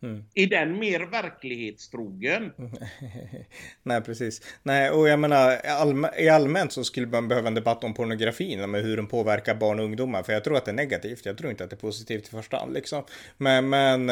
[0.01, 0.23] Mm.
[0.33, 2.51] Är den mer verklighetstrogen?
[3.83, 4.41] Nej, precis.
[4.63, 8.71] Nej, och jag menar allm i allmänt så skulle man behöva en debatt om pornografin,
[8.71, 10.23] med hur den påverkar barn och ungdomar.
[10.23, 11.25] För jag tror att det är negativt.
[11.25, 13.03] Jag tror inte att det är positivt i första hand liksom.
[13.37, 14.09] Men, men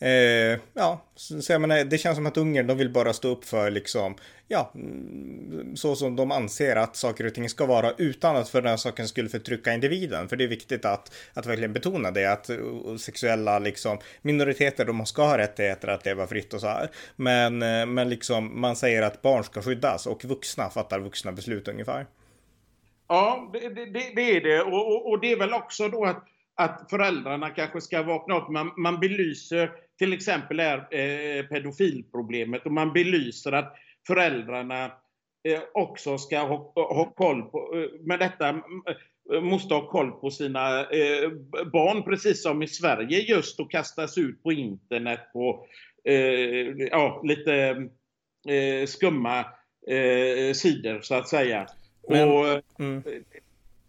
[0.00, 3.44] eh, ja, så jag menar, det känns som att Ungern, de vill bara stå upp
[3.44, 4.14] för liksom,
[4.48, 8.62] ja, mm, så som de anser att saker och ting ska vara utan att för
[8.62, 10.28] den saken skulle förtrycka individen.
[10.28, 12.50] För det är viktigt att, att verkligen betona det, att
[12.98, 16.90] sexuella liksom, minoriteter, de ska ha rättigheter att leva fritt och så här.
[17.16, 21.68] Men, eh, men liksom, man säger att barn ska skyddas och vuxna fattar vuxna beslut
[21.68, 22.06] ungefär.
[23.08, 23.84] Ja, det, det,
[24.14, 24.62] det är det.
[24.62, 26.26] Och, och, och det är väl också då att
[26.60, 28.48] att föräldrarna kanske ska vakna upp.
[28.48, 34.84] Man, man belyser till exempel det här eh, pedofilproblemet och man belyser att föräldrarna
[35.48, 38.62] eh, också ska ha, ha koll på, eh, med detta.
[39.42, 40.86] måste ha koll på sina
[41.72, 45.66] barn, precis som i Sverige just och kastas ut på internet på
[46.90, 47.76] ja, lite
[48.86, 49.44] skumma
[50.54, 51.66] sidor så att säga.
[52.08, 53.02] Men, och, mm.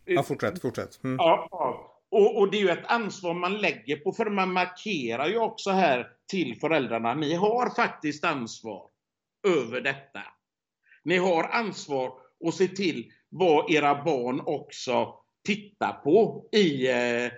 [0.05, 1.03] Ja, fortsätt, fortsätt.
[1.03, 1.17] Mm.
[1.19, 1.90] Ja.
[2.11, 5.69] Och, och, det är ju ett ansvar man lägger på, för man markerar ju också
[5.69, 8.89] här till föräldrarna, ni har faktiskt ansvar
[9.47, 10.21] över detta.
[11.03, 12.13] Ni har ansvar
[12.47, 17.31] att se till vad era barn också tittar på i, eh,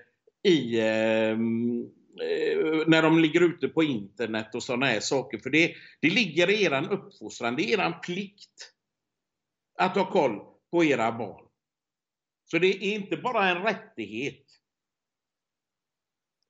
[0.52, 1.38] i eh, eh,
[2.88, 5.38] när de ligger ute på internet och sådana här saker.
[5.38, 8.74] För det, det ligger i er uppfostran, det är er plikt
[9.80, 10.40] att ha koll
[10.72, 11.46] på era barn.
[12.46, 14.46] Så det är inte bara en rättighet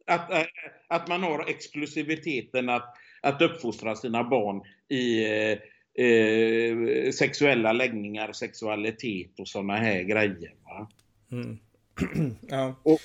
[0.08, 0.46] att, eh,
[0.88, 5.26] att man har exklusiviteten att, att uppfostra sina barn i
[5.96, 10.54] eh, sexuella läggningar, sexualitet och sådana här grejer.
[11.32, 11.58] Mm.
[12.50, 12.76] ja.
[12.84, 13.00] Och,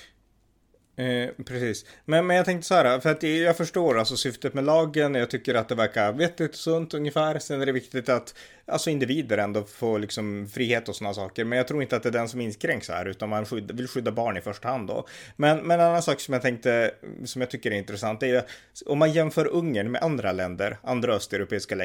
[0.99, 1.85] Eh, precis.
[2.05, 5.15] Men, men jag tänkte så här, för att jag förstår alltså syftet med lagen.
[5.15, 7.39] Jag tycker att det verkar vettigt och sunt ungefär.
[7.39, 8.35] Sen är det viktigt att
[8.69, 11.45] alltså individer ändå får liksom frihet och sådana saker.
[11.45, 13.87] Men jag tror inte att det är den som inskränks här, utan man skydd, vill
[13.87, 15.07] skydda barn i första hand då.
[15.35, 16.91] Men, men en annan sak som jag tänkte,
[17.25, 18.43] som jag tycker är intressant, är
[18.85, 21.75] om man jämför Ungern med andra länder, andra östeuropeiska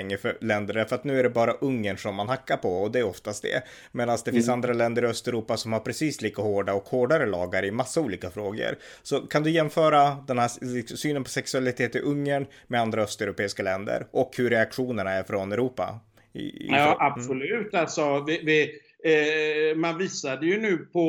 [0.41, 3.05] länder, för att nu är det bara Ungern som man hackar på och det är
[3.05, 3.63] oftast det.
[3.93, 4.39] Medan det mm.
[4.39, 8.01] finns andra länder i Östeuropa som har precis lika hårda och hårdare lagar i massa
[8.01, 8.79] olika frågor.
[9.03, 14.07] Så kan du jämföra den här synen på sexualitet i Ungern med andra östeuropeiska länder
[14.11, 16.01] och hur reaktionerna är från Europa?
[16.35, 16.67] I.
[16.69, 17.75] Ja, absolut.
[17.75, 18.81] Alltså, vi, vi,
[19.13, 21.09] eh, man visade ju nu på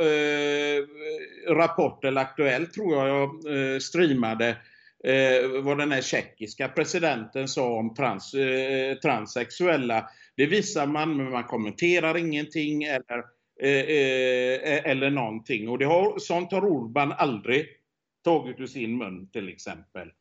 [0.00, 0.84] eh,
[1.54, 3.22] Rapport eller Aktuellt, tror jag jag
[3.72, 4.48] eh, streamade,
[5.04, 10.08] eh, vad den här tjeckiska presidenten sa om trans, eh, transsexuella.
[10.36, 13.24] Det visar man, men man kommenterar ingenting eller
[13.60, 15.68] Eh, eh, eller någonting.
[15.68, 17.66] Och det har, sånt har Orban aldrig
[18.24, 20.12] tagit ur sin mun till exempel.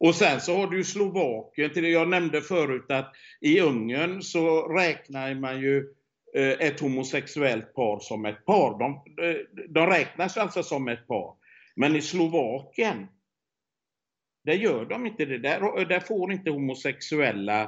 [0.00, 5.34] Och sen så har du Slovakien, till jag nämnde förut att i Ungern så räknar
[5.34, 5.94] man ju
[6.34, 8.78] eh, ett homosexuellt par som ett par.
[8.78, 8.92] De,
[9.24, 9.36] eh,
[9.68, 11.34] de räknas alltså som ett par.
[11.76, 13.06] Men i Slovakien,
[14.44, 15.38] där gör de inte det.
[15.38, 17.62] Där, där får inte homosexuella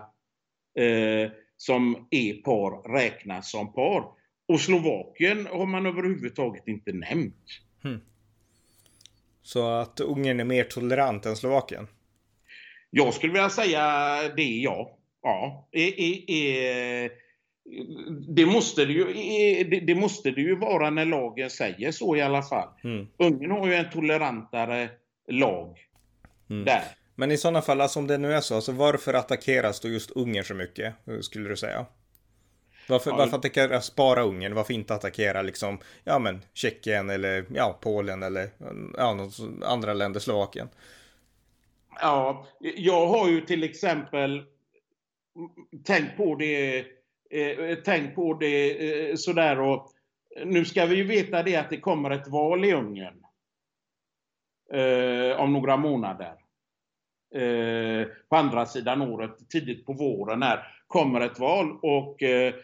[0.79, 4.05] eh, som är par räknas som par.
[4.49, 7.47] Och Slovakien har man överhuvudtaget inte nämnt.
[7.83, 8.01] Hmm.
[9.43, 11.87] Så att Ungern är mer tolerant än Slovakien?
[12.91, 13.83] Jag skulle vilja säga
[14.37, 14.97] det, ja.
[15.23, 15.69] Ja.
[15.73, 17.11] E, e, e,
[18.29, 19.05] det, måste det, ju,
[19.65, 22.69] det, det, måste det ju vara när lagen säger så i alla fall.
[22.85, 23.07] Mm.
[23.17, 24.91] Ungern har ju en tolerantare
[25.29, 25.79] lag
[26.51, 26.65] mm.
[26.65, 26.85] där.
[27.15, 30.11] Men i sådana fall, alltså om det nu är så, alltså varför attackeras då just
[30.11, 31.87] Ungern så mycket, skulle du säga?
[32.89, 33.17] Varför, ja.
[33.17, 34.55] varför attackera spara Ungern?
[34.55, 38.49] Varför inte attackera liksom, ja men Tjeckien eller ja, Polen eller
[38.97, 39.29] ja,
[39.65, 40.69] andra länder, Slovakien?
[42.01, 44.45] Ja, jag har ju till exempel
[45.85, 46.79] tänkt på det,
[47.31, 49.91] eh, tänkt på det eh, sådär och
[50.45, 53.25] nu ska vi ju veta det att det kommer ett val i Ungern
[54.73, 56.35] eh, om några månader.
[57.35, 62.55] Eh, på andra sidan året, tidigt på våren här, kommer ett val och eh,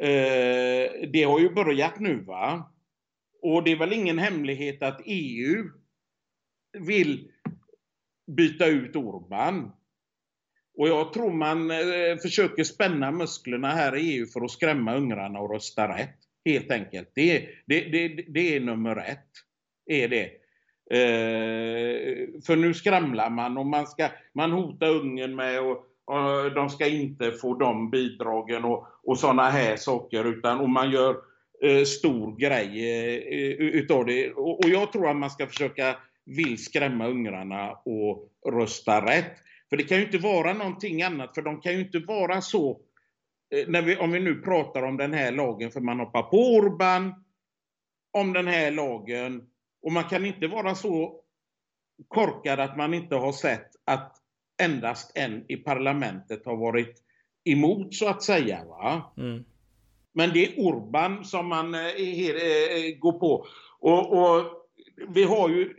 [0.00, 2.72] Eh, det har ju börjat nu va.
[3.42, 5.70] Och det är väl ingen hemlighet att EU
[6.78, 7.29] vill
[8.36, 9.70] byta ut Orban.
[10.76, 15.40] Och jag tror man eh, försöker spänna musklerna här i EU för att skrämma ungrarna
[15.40, 16.16] och rösta rätt.
[16.44, 17.10] Helt enkelt.
[17.14, 19.28] Det, det, det, det är nummer ett.
[19.86, 20.30] Är det.
[20.90, 26.86] Eh, för nu skramlar man och man, ska, man hotar Ungern med att de ska
[26.86, 31.16] inte få de bidragen och, och sådana här saker utan och man gör
[31.62, 34.30] eh, stor grej eh, utav det.
[34.32, 39.36] Och, och, jag tror att man ska försöka vill skrämma ungrarna och rösta rätt.
[39.70, 42.80] För det kan ju inte vara någonting annat, för de kan ju inte vara så
[43.54, 46.36] eh, när vi, om vi nu pratar om den här lagen, för man hoppar på
[46.36, 47.14] Orban
[48.12, 49.42] om den här lagen
[49.82, 51.20] och man kan inte vara så
[52.08, 54.16] korkad att man inte har sett att
[54.62, 57.02] endast en i parlamentet har varit
[57.44, 58.64] emot så att säga.
[58.64, 59.12] Va?
[59.16, 59.44] Mm.
[60.12, 61.80] Men det är Orban som man eh,
[62.98, 63.46] går på.
[63.80, 64.59] Och, och,
[65.08, 65.74] vi har ju...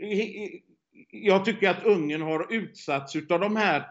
[1.11, 3.83] Jag tycker att Ungern har utsatts utav de här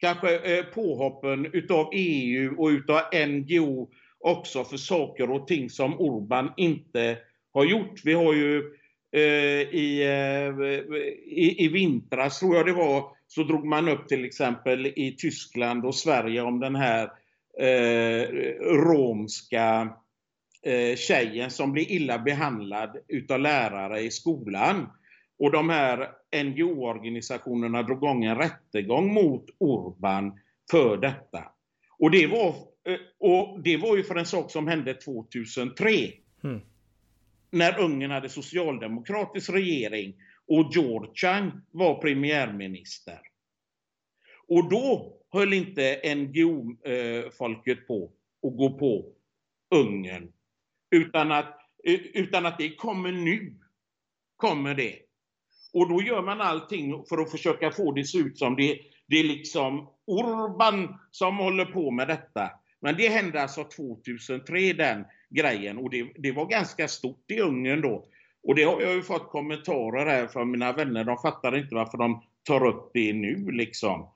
[0.00, 3.88] kanske eh, påhoppen utav EU och utav NGO
[4.20, 7.18] också för saker och ting som Orban inte
[7.52, 8.00] har gjort.
[8.04, 8.62] Vi har ju
[9.12, 10.64] eh, i, eh,
[11.26, 15.84] i, i vintras, tror jag det var, så drog man upp till exempel i Tyskland
[15.84, 17.10] och Sverige om den här
[17.58, 18.28] eh,
[18.62, 19.88] romska
[20.62, 24.86] eh, tjejen som blir illa behandlad utav lärare i skolan.
[25.38, 26.10] Och de här
[26.44, 30.38] NGO-organisationerna drog igång en rättegång mot Orban
[30.70, 31.44] för detta.
[31.98, 35.88] Och det var, eh, och det var ju för en sak som hände 2003.
[36.44, 36.60] Mm.
[37.50, 40.14] När Ungern hade socialdemokratisk regering
[40.46, 43.18] och Georgian var premiärminister.
[44.48, 48.10] Och då höll inte NGO-folket på
[48.46, 49.06] att gå på
[49.74, 50.32] Ungern.
[50.92, 51.58] Utan att,
[52.14, 53.54] utan att det kommer nu.
[54.36, 54.98] Kommer det.
[55.72, 58.78] Och då gör man allting för att försöka få det att se ut som det,
[59.06, 62.50] det är liksom Orban som håller på med detta.
[62.80, 67.80] Men det hände alltså 2003 den grejen och det, det var ganska stort i Ungern
[67.80, 68.06] då.
[68.42, 71.04] Och det har jag ju fått kommentarer här från mina vänner.
[71.04, 74.08] De fattar inte varför de tar upp det nu liksom.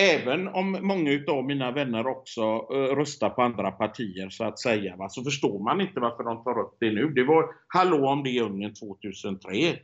[0.00, 4.96] Även om många av mina vänner också uh, röstar på andra partier så att säga,
[4.96, 7.08] va, så förstår man inte varför de tar upp det nu.
[7.08, 9.78] Det var hallå om det i Ungern 2003.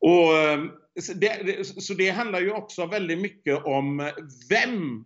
[0.00, 4.10] Och, ehm, så, det, så det handlar ju också väldigt mycket om
[4.50, 5.04] vem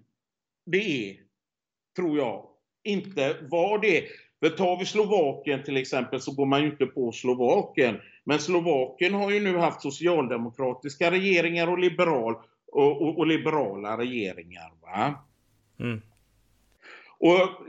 [0.67, 1.17] det är,
[1.97, 2.47] tror jag.
[2.85, 4.05] Inte vad det är.
[4.41, 8.01] För tar vi Slovakien till exempel så går man ju inte på Slovakien.
[8.25, 12.35] Men Slovakien har ju nu haft socialdemokratiska regeringar och liberal
[12.73, 14.73] och, och, och liberala regeringar.
[14.83, 15.25] Va?
[15.81, 16.03] Mm.
[17.19, 17.67] Och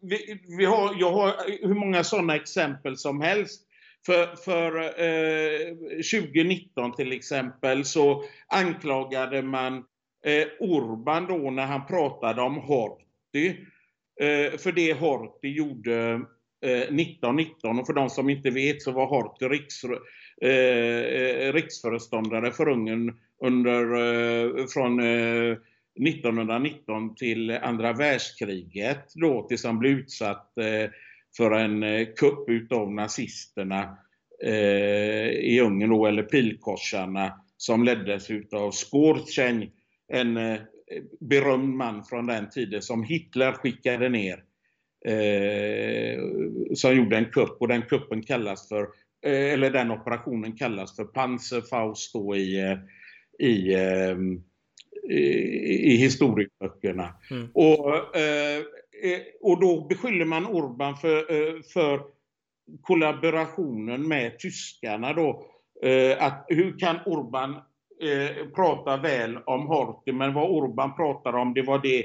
[0.00, 1.34] vi, vi, har, jag har
[1.66, 3.68] hur många sådana exempel som helst.
[4.06, 5.76] För, för eh,
[6.22, 9.76] 2019 till exempel så anklagade man
[10.24, 13.48] eh, Orban då när han pratade om Horthy.
[14.20, 16.20] Eh, för det Horthy gjorde
[16.62, 19.84] 1919 eh, och för de som inte vet så var Horthy riks,
[20.42, 25.56] eh, riksföreståndare för Ungern under, eh, från eh,
[26.08, 30.90] 1919 till andra världskriget då tills han blev utsatt eh,
[31.36, 33.96] för en eh, kupp utav nazisterna
[35.42, 39.70] i Ungern då, eller pilkorsarna som leddes utav Skorzeny.
[40.12, 40.58] en
[41.20, 44.44] berömd man från den tiden som Hitler skickade ner.
[46.74, 48.86] som gjorde en kupp och den kuppen kallas för
[49.26, 52.78] Eh, eller den operationen kallas för Panzerfaust då i,
[53.42, 54.42] i, ehm,
[55.10, 57.14] i, i historieböckerna.
[57.30, 57.48] Mm.
[57.54, 58.62] Och, eh,
[59.40, 62.00] och då beskyller man Orban för, eh, för
[62.82, 65.46] kollaborationen med tyskarna då.
[66.18, 67.56] Att hur kan Orban
[68.54, 72.04] prata väl om Horthy, men vad Orban pratar om det var det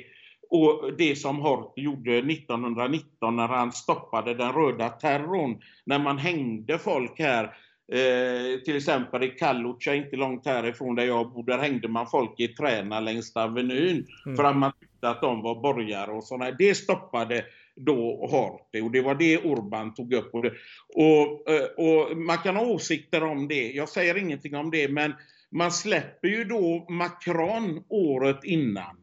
[0.50, 6.80] och det som Horthy gjorde 1919 när han stoppade den röda terrorn, när man hängde
[6.80, 7.56] folk här,
[7.92, 12.40] eh, till exempel i Kallucha, inte långt härifrån där jag bor, där hängde man folk
[12.40, 14.38] i träna längs Avenyn mm.
[14.38, 16.52] för att man tyckte att de var borgare och sådana.
[16.52, 17.46] Det stoppade
[17.76, 20.34] då Horthy och det var det Orban tog upp.
[20.34, 20.54] Och, det,
[20.96, 25.14] och, eh, och man kan ha åsikter om det, jag säger ingenting om det, men
[25.52, 28.98] man släpper ju då Macron året innan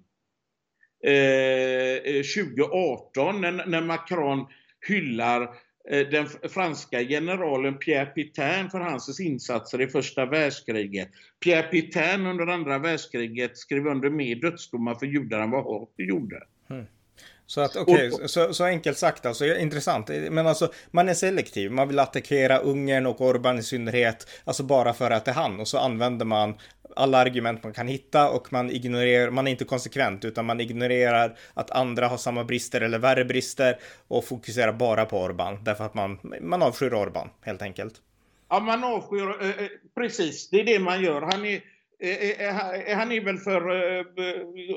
[1.05, 4.47] 2018 eh, när, när Macron
[4.89, 5.49] hyllar eh,
[5.91, 11.09] den franska generalen Pierre Pétain för hans insatser i första världskriget.
[11.41, 16.43] Pierre Pétain under andra världskriget skrev under mer dödsdomar för judar än vad Horthy gjorde.
[16.71, 16.87] Mm.
[17.47, 20.09] Så att okay, så, så, enkelt sagt alltså, intressant.
[20.09, 21.73] Men alltså, man är selektiv.
[21.73, 25.61] Man vill attackera Ungern och Orban i synnerhet, alltså bara för att det är han.
[25.61, 26.55] Och så använder man
[26.97, 31.39] alla argument man kan hitta och man ignorerar, man är inte konsekvent utan man ignorerar
[31.55, 33.79] att andra har samma brister eller värre brister
[34.09, 37.95] och fokuserar bara på Orban därför att man, man avskyr Orban helt enkelt.
[38.49, 41.23] Ja, man avskyr, eh, eh precis, det är det man gör.
[41.23, 41.61] Han är,
[41.99, 44.05] eh, han är väl för eh,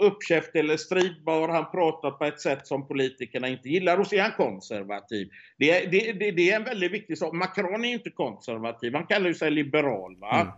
[0.02, 1.50] uppkäft eller stridbar.
[1.50, 5.30] Han pratar på ett sätt som politikerna inte gillar och så är han konservativ.
[5.58, 7.34] Det är, det, det, det är en väldigt viktig sak.
[7.34, 10.16] Macron är inte konservativ, han kallar sig liberal.
[10.20, 10.42] Va?
[10.42, 10.54] Mm.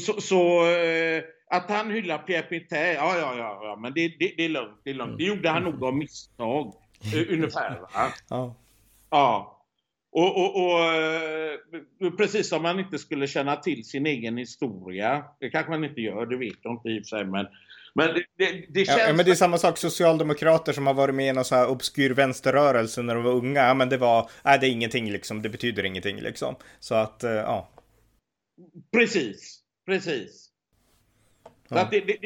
[0.00, 4.34] Så, så eh, att han hyllar Pierre Pétain, ja, ja, ja, ja, men det, det,
[4.36, 4.80] det är lugnt.
[4.84, 5.18] Det, är lugnt.
[5.18, 6.74] det gjorde han nog av misstag,
[7.14, 7.80] eh, ungefär.
[7.80, 8.12] Va?
[8.28, 8.54] Ja.
[9.10, 9.58] ja.
[10.12, 15.24] Och, och, och, eh, precis som man inte skulle känna till sin egen historia.
[15.40, 17.24] Det kanske man inte gör, det vet jag inte i och för sig.
[17.24, 17.46] Men,
[17.94, 19.00] men det, det, känns...
[19.06, 21.68] Ja, men det är samma sak, socialdemokrater som har varit med i någon så här
[21.68, 23.60] obskyr vänsterrörelse när de var unga.
[23.60, 26.54] Ja, men det var, nej det är ingenting liksom, det betyder ingenting liksom.
[26.80, 27.68] Så att, ja.
[28.92, 29.61] Precis.
[29.92, 30.48] Precis.
[31.68, 31.80] Ja.
[31.80, 32.18] att det, det,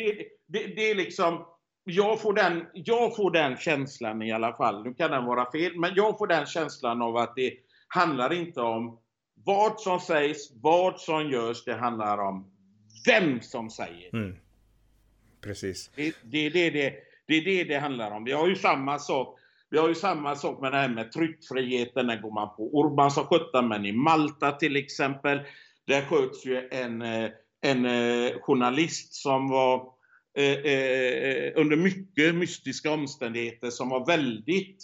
[0.47, 1.47] det, det, är liksom,
[1.85, 5.79] jag får, den, jag får den känslan i alla fall, nu kan den vara fel,
[5.79, 7.53] men jag får den känslan av att det
[7.89, 8.99] handlar inte om
[9.45, 12.51] vad som sägs, vad som görs, det handlar om
[13.07, 14.37] vem som säger mm.
[15.41, 15.91] Precis.
[15.95, 16.95] Det, det, det, det,
[17.27, 18.25] det är det det handlar om.
[18.25, 19.39] Vi har ju samma sak
[19.71, 23.11] vi har ju samma sak med det här med tryckfriheten, där går man på Orban
[23.11, 25.41] som skötte men i Malta till exempel.
[25.85, 27.31] Där sköts ju en, eh,
[27.67, 29.93] en eh, journalist som var
[30.39, 34.77] eh, eh, under mycket mystiska omständigheter som var väldigt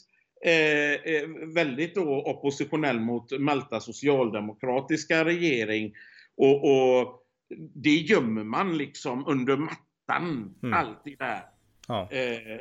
[0.45, 5.95] eh, väldigt då oppositionell mot Maltas socialdemokratiska regering.
[6.37, 7.23] Och, och
[7.75, 10.75] det gömmer man liksom under mattan, mm.
[10.75, 11.43] alltid där.
[11.89, 12.09] Ja.
[12.11, 12.61] Eh,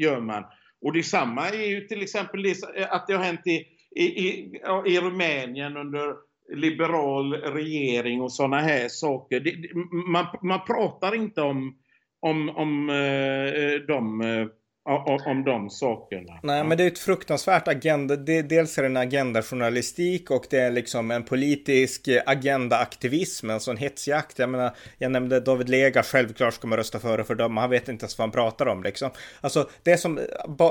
[0.00, 0.44] gör man.
[0.80, 2.56] Och detsamma är ju till exempel det,
[2.90, 3.66] att det har hänt i,
[3.96, 6.14] i, i, i Rumänien under
[6.54, 9.40] liberal regering och sådana här saker.
[9.40, 9.74] Det,
[10.12, 11.78] man, man pratar inte om,
[12.20, 14.46] om, om eh, de eh,
[14.84, 16.38] om de sakerna.
[16.42, 18.16] Nej, men det är ett fruktansvärt agenda.
[18.16, 23.76] Det, dels är det en agendajournalistik och det är liksom en politisk agendaaktivism, en sån
[23.76, 24.38] hetsjakt.
[24.38, 27.60] Jag menar, jag nämnde David Lega, självklart ska man rösta för och fördöma.
[27.60, 29.10] Han vet inte ens vad han pratar om liksom.
[29.40, 30.20] Alltså, det är som,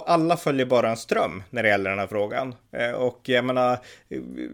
[0.05, 2.55] alla följer bara en ström när det gäller den här frågan.
[2.71, 3.77] Eh, och jag menar,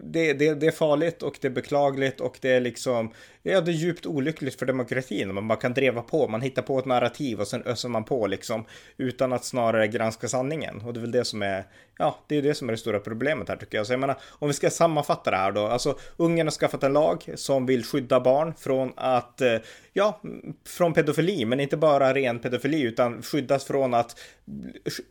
[0.04, 3.70] det, det, det är farligt och det är beklagligt och det är liksom, ja, det
[3.70, 5.34] är djupt olyckligt för demokratin.
[5.34, 8.26] Man bara kan dreva på, man hittar på ett narrativ och sen öser man på
[8.26, 8.64] liksom
[8.96, 10.80] utan att snarare granska sanningen.
[10.80, 11.64] Och det är väl det som är,
[11.98, 13.86] ja, det är det som är det stora problemet här tycker jag.
[13.86, 16.92] Så jag menar, om vi ska sammanfatta det här då, alltså Ungern har skaffat en
[16.92, 19.56] lag som vill skydda barn från att, eh,
[19.92, 20.20] ja,
[20.66, 24.20] från pedofili, men inte bara ren pedofili, utan skyddas från att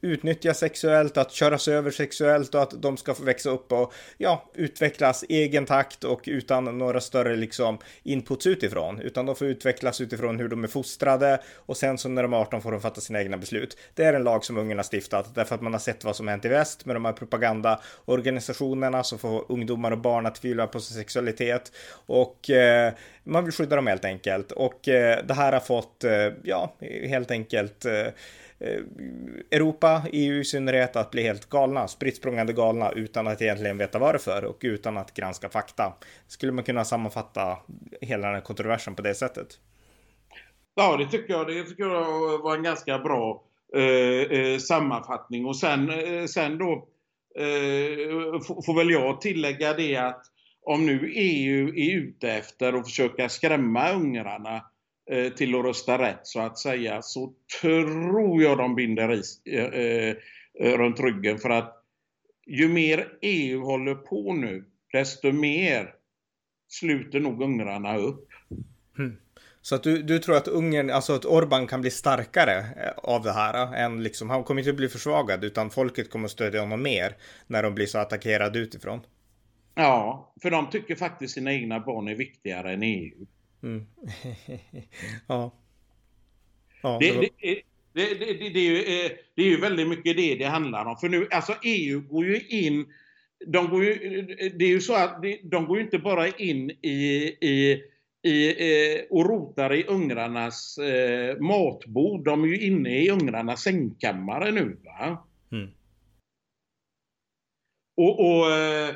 [0.01, 4.51] utnyttjas sexuellt, att köras över sexuellt och att de ska få växa upp och, ja,
[4.53, 10.01] utvecklas i egen takt och utan några större liksom inputs utifrån, utan de får utvecklas
[10.01, 13.01] utifrån hur de är fostrade och sen så när de är 18 får de fatta
[13.01, 13.77] sina egna beslut.
[13.93, 16.27] Det är en lag som Ungern har stiftat därför att man har sett vad som
[16.27, 20.79] hänt i väst med de här propagandaorganisationerna som får ungdomar och barn att tvivla på
[20.79, 21.71] sin sexualitet
[22.07, 26.33] och eh, man vill skydda dem helt enkelt och eh, det här har fått, eh,
[26.43, 26.73] ja,
[27.09, 28.07] helt enkelt eh,
[28.59, 28.81] eh
[29.51, 32.23] Europa, EU i synnerhet, att bli helt galna, spritt
[32.55, 35.93] galna utan att egentligen veta varför och utan att granska fakta.
[36.27, 37.57] Skulle man kunna sammanfatta
[38.01, 39.59] hela den här kontroversen på det sättet?
[40.79, 41.47] Ja, det tycker jag.
[41.47, 45.45] Det tycker jag var en ganska bra eh, Eh, eh, sammanfattning.
[45.45, 46.87] Och sen, eh, sen då
[48.65, 50.21] får väl jag tillägga det att
[50.61, 54.61] om nu EU är ute efter att försöka skrämma ungrarna
[55.37, 59.41] till att rösta rätt så att säga, så tror jag de binder ris
[60.59, 61.37] runt ryggen.
[61.37, 61.83] För att
[62.47, 65.93] ju mer EU håller på nu, desto mer
[66.67, 68.27] sluter nog ungrarna upp.
[68.99, 69.17] Mm.
[69.67, 73.23] Så att du, du tror att Ungern, alltså att Orban kan bli starkare eh, av
[73.23, 76.81] det här eh, än liksom, han kommer inte bli försvagad utan folket kommer stödja honom
[76.81, 77.15] mer
[77.47, 78.99] när de blir så attackerade utifrån.
[79.75, 83.25] Ja, för de tycker faktiskt sina egna barn är viktigare än EU.
[83.63, 83.85] Mm.
[85.27, 85.53] ja.
[86.81, 87.29] ja det, det,
[87.93, 90.97] det, det, det, är ju, eh, det är ju väldigt mycket det det handlar om.
[90.97, 92.85] För nu, alltså EU går ju in
[93.45, 93.93] de går ju,
[94.57, 96.97] det är ju så att de går ju inte bara in i,
[97.41, 97.83] i
[98.23, 102.25] i, eh, och rotar i ungrarnas eh, matbord.
[102.25, 104.79] De är ju inne i ungrarnas sängkammare nu.
[104.85, 105.27] Va?
[105.51, 105.69] Mm.
[107.97, 108.95] Och, och eh,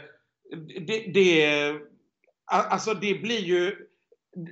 [0.88, 1.74] det, det,
[2.46, 3.76] alltså det blir ju,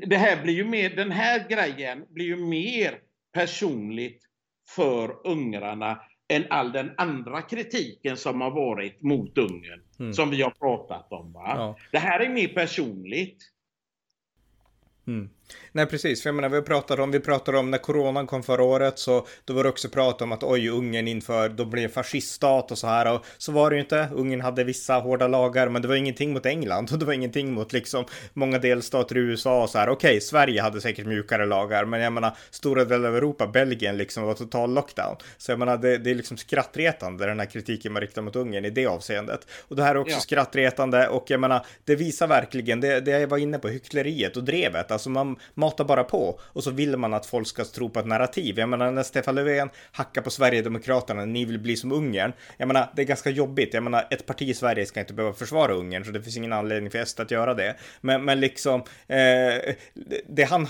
[0.07, 2.99] det här blir ju mer, den här grejen blir ju mer
[3.33, 4.23] personligt
[4.75, 10.13] för ungrarna än all den andra kritiken som har varit mot Ungern, mm.
[10.13, 11.33] som vi har pratat om.
[11.33, 11.53] Va?
[11.55, 11.77] Ja.
[11.91, 13.37] Det här är mer personligt.
[15.09, 15.38] Mm.
[15.71, 16.21] Nej, precis.
[16.21, 19.27] För jag menar, vi pratar om, vi pratar om när coronan kom förra året så
[19.45, 22.87] då var det också prat om att oj, Ungern inför, då blir fasciststat och så
[22.87, 24.07] här och så var det ju inte.
[24.13, 27.53] Ungern hade vissa hårda lagar, men det var ingenting mot England och det var ingenting
[27.53, 29.89] mot liksom många delstater i USA och så här.
[29.89, 33.97] Okej, okay, Sverige hade säkert mjukare lagar, men jag menar stora delar av Europa, Belgien
[33.97, 35.15] liksom var total lockdown.
[35.37, 38.65] Så jag menar, det, det är liksom skrattretande den här kritiken man riktar mot Ungern
[38.65, 39.47] i det avseendet.
[39.67, 40.19] Och det här är också ja.
[40.19, 44.43] skrattretande och jag menar, det visar verkligen det, det jag var inne på, hyckleriet och
[44.43, 44.91] drevet.
[44.91, 48.05] Alltså man matar bara på och så vill man att folk ska tro på ett
[48.05, 48.59] narrativ.
[48.59, 52.33] Jag menar när Stefan Löfven hackar på Sverigedemokraterna, ni vill bli som Ungern.
[52.57, 53.73] Jag menar det är ganska jobbigt.
[53.73, 56.53] Jag menar ett parti i Sverige ska inte behöva försvara Ungern så det finns ingen
[56.53, 57.75] anledning för SD att göra det.
[58.01, 59.73] Men, men liksom eh,
[60.27, 60.67] det, han,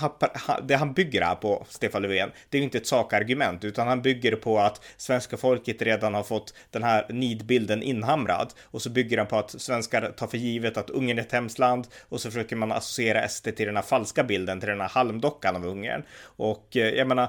[0.62, 4.02] det han bygger här på, Stefan Löfven, det är ju inte ett sakargument utan han
[4.02, 9.18] bygger på att svenska folket redan har fått den här nidbilden inhamrad och så bygger
[9.18, 12.30] han på att svenskar tar för givet att Ungern är ett hemskt land och så
[12.30, 16.02] försöker man associera SD till den här falska bilden till den här halmdockan av Ungern.
[16.22, 17.28] Och eh, jag menar,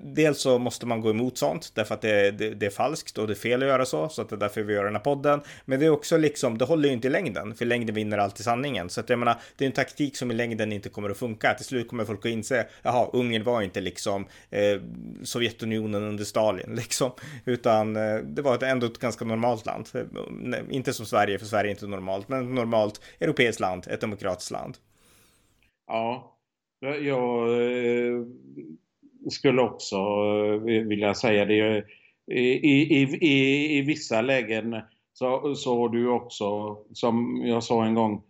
[0.00, 3.26] dels så måste man gå emot sånt därför att det, det, det, är falskt och
[3.26, 5.02] det är fel att göra så, så att det är därför vi gör den här
[5.02, 5.40] podden.
[5.64, 8.44] Men det är också liksom, det håller ju inte i längden, för längden vinner alltid
[8.44, 8.90] sanningen.
[8.90, 11.54] Så att jag menar, det är en taktik som i längden inte kommer att funka.
[11.54, 14.80] Till slut kommer folk att inse, jaha, Ungern var inte liksom eh,
[15.22, 17.10] Sovjetunionen under Stalin, liksom,
[17.44, 19.88] utan eh, det var ett, ändå ett ganska normalt land.
[19.94, 24.00] Eh, inte som Sverige, för Sverige är inte normalt, men ett normalt europeiskt land, ett
[24.00, 24.76] demokratiskt land.
[25.86, 26.31] Ja,
[26.82, 28.22] jag eh,
[29.30, 29.96] skulle också
[30.68, 31.84] eh, vilja säga det.
[32.26, 34.80] I, i, i, i vissa lägen
[35.12, 38.22] så, så har du också, som jag sa en gång,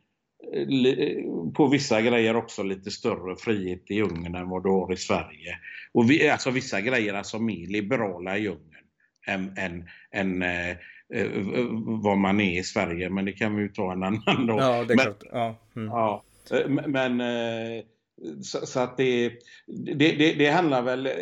[1.54, 5.58] på vissa grejer också lite större frihet i Ungern än vad du har i Sverige.
[5.92, 8.84] Och vi, alltså vissa grejer alltså mer liberala i Ungern
[9.26, 10.70] än, än, än eh,
[11.14, 11.28] eh,
[12.02, 13.10] vad man är i Sverige.
[13.10, 14.60] Men det kan vi ju ta en annan dag.
[14.60, 15.22] Ja, det är men, klart.
[15.32, 15.56] Ja.
[15.76, 15.88] Mm.
[15.88, 17.84] ja eh, men eh,
[18.42, 19.32] så, så, att det,
[19.66, 21.12] det, det, det handlar väl eh,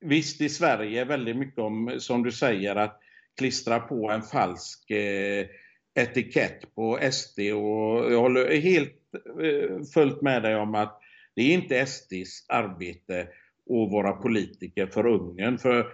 [0.00, 3.00] visst i Sverige väldigt mycket om, som du säger, att
[3.38, 5.46] klistra på en falsk eh,
[5.94, 8.94] etikett på SD och jag håller helt
[9.42, 10.98] eh, följt med dig om att
[11.34, 13.28] det är inte SDs arbete
[13.66, 15.58] och våra politiker för Ungern.
[15.58, 15.86] För,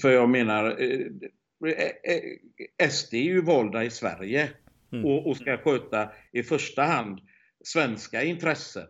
[0.00, 1.06] för jag menar, eh,
[2.02, 4.50] eh, SD är ju valda i Sverige
[4.92, 5.04] mm.
[5.04, 7.20] och, och, ska sköta i första hand
[7.64, 8.88] svenska intressen.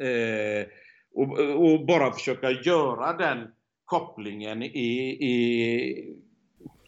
[0.00, 0.66] Eh,
[1.14, 3.48] och, och, bara försöka göra den
[3.84, 4.68] kopplingen i,
[5.20, 6.16] i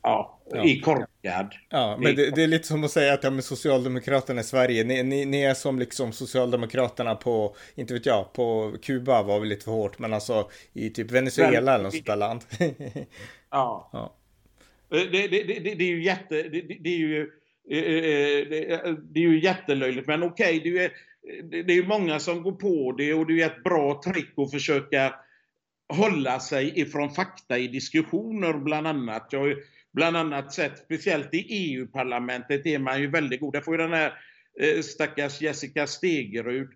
[0.02, 0.64] ja, ja.
[0.64, 1.54] i korkad.
[1.68, 4.84] Ja, men det, det, är lite som att säga att ja, men Socialdemokraterna i Sverige,
[4.84, 9.48] ni, ni, ni, är som liksom Socialdemokraterna på, inte vet jag, på Kuba var väl
[9.48, 12.40] lite för hårt, men alltså i typ Venezuela eller något sånt där land.
[13.50, 13.90] ja.
[13.92, 14.16] ja.
[14.88, 16.42] Det, det, det, det, är ju jätte,
[16.80, 17.30] det, är ju
[17.70, 20.92] eh, eh, det är ju jättelöjligt, men okej, okay, det, är,
[21.50, 25.14] det är många som går på det och det är ett bra trick att försöka
[25.88, 29.28] hålla sig ifrån fakta i diskussioner bland annat.
[29.30, 29.56] Jag har
[29.92, 33.52] bland annat sett, speciellt i EU-parlamentet är man ju väldigt god.
[33.52, 34.12] Där får ju den här
[34.60, 36.68] eh, stackars Jessica Stegerud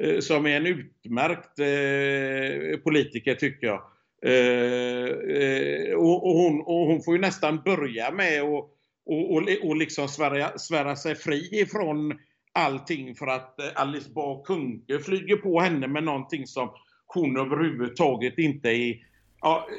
[0.00, 3.82] eh, som är en utmärkt eh, politiker tycker jag.
[4.26, 8.70] Eh, eh och, och, hon, och hon får ju nästan börja med att
[9.06, 12.18] och, och, och liksom svära, svära sig fri ifrån
[12.54, 16.70] allting för att eh, Alice Bah Kuhnke flyger på henne med någonting som
[17.06, 18.96] hon överhuvudtaget inte är,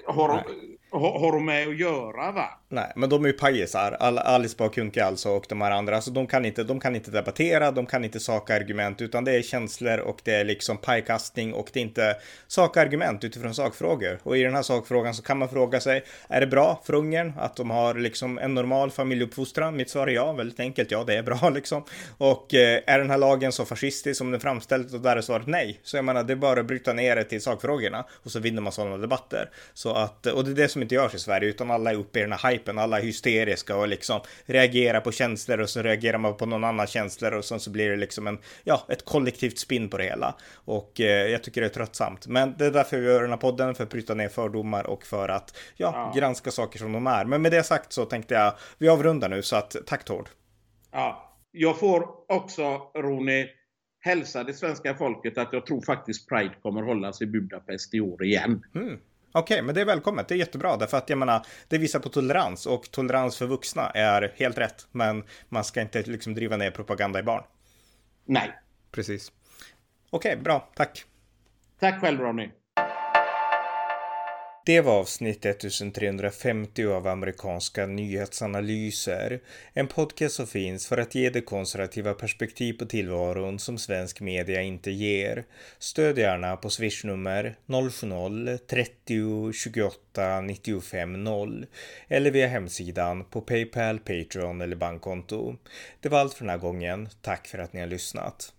[0.06, 0.44] har,
[1.00, 2.50] har, har de med att göra va?
[2.70, 3.92] Nej, men de är ju pajisar.
[3.92, 5.96] Alice Bah Kuhnke alltså och de här andra.
[5.96, 9.32] Alltså de kan, inte, de kan inte debattera, de kan inte saka argument, utan det
[9.32, 12.16] är känslor och det är liksom pajkastning och det är inte
[12.48, 14.20] sakargument utifrån sakfrågor.
[14.24, 17.34] Och i den här sakfrågan så kan man fråga sig, är det bra för Ungern
[17.38, 19.76] att de har liksom en normal familjeuppfostran?
[19.76, 20.92] Mitt svar är ja, väldigt enkelt.
[20.92, 21.84] Ja, det är bra liksom.
[22.18, 25.48] Och eh, är den här lagen så fascistisk som den framställs och där är svaret
[25.48, 25.80] nej.
[25.84, 28.62] Så jag menar, det är bara att bryta ner det till sakfrågorna och så vinner
[28.62, 29.50] man sådana debatter.
[29.74, 32.20] Så att, och det är det som inte görs i Sverige, utan alla är uppe
[32.20, 36.18] i den här hypen, alla är hysteriska och liksom reagerar på känslor och så reagerar
[36.18, 39.58] man på någon annan känslor och sen så blir det liksom en, ja, ett kollektivt
[39.58, 40.36] spinn på det hela.
[40.54, 42.28] Och eh, jag tycker det är tröttsamt.
[42.28, 45.06] Men det är därför vi gör den här podden, för att bryta ner fördomar och
[45.06, 46.20] för att, ja, ja.
[46.20, 47.26] granska saker som de är.
[47.26, 50.30] Men med det sagt så tänkte jag, vi avrundar nu, så att tack Tord.
[50.92, 53.48] Ja, jag får också, Roni,
[54.00, 58.24] hälsa det svenska folket att jag tror faktiskt Pride kommer hållas i Budapest i år
[58.24, 58.64] igen.
[58.76, 59.00] Mm.
[59.38, 60.28] Okej, okay, men det är välkommet.
[60.28, 63.90] Det är jättebra därför att jag menar, det visar på tolerans och tolerans för vuxna
[63.90, 64.88] är helt rätt.
[64.92, 67.44] Men man ska inte liksom driva ner propaganda i barn.
[68.26, 68.52] Nej.
[68.92, 69.32] Precis.
[70.10, 70.70] Okej, okay, bra.
[70.76, 71.06] Tack.
[71.80, 72.50] Tack själv Ronny.
[74.66, 79.40] Det var avsnitt 1350 av amerikanska nyhetsanalyser.
[79.74, 84.62] En podcast som finns för att ge det konservativa perspektiv på tillvaron som svensk media
[84.62, 85.44] inte ger.
[85.80, 91.66] Stöd gärna på swishnummer 070-30 28 95 0
[92.08, 95.56] eller via hemsidan på Paypal, Patreon eller bankkonto.
[96.02, 97.10] Det var allt för den här gången.
[97.22, 98.54] Tack för att ni har lyssnat.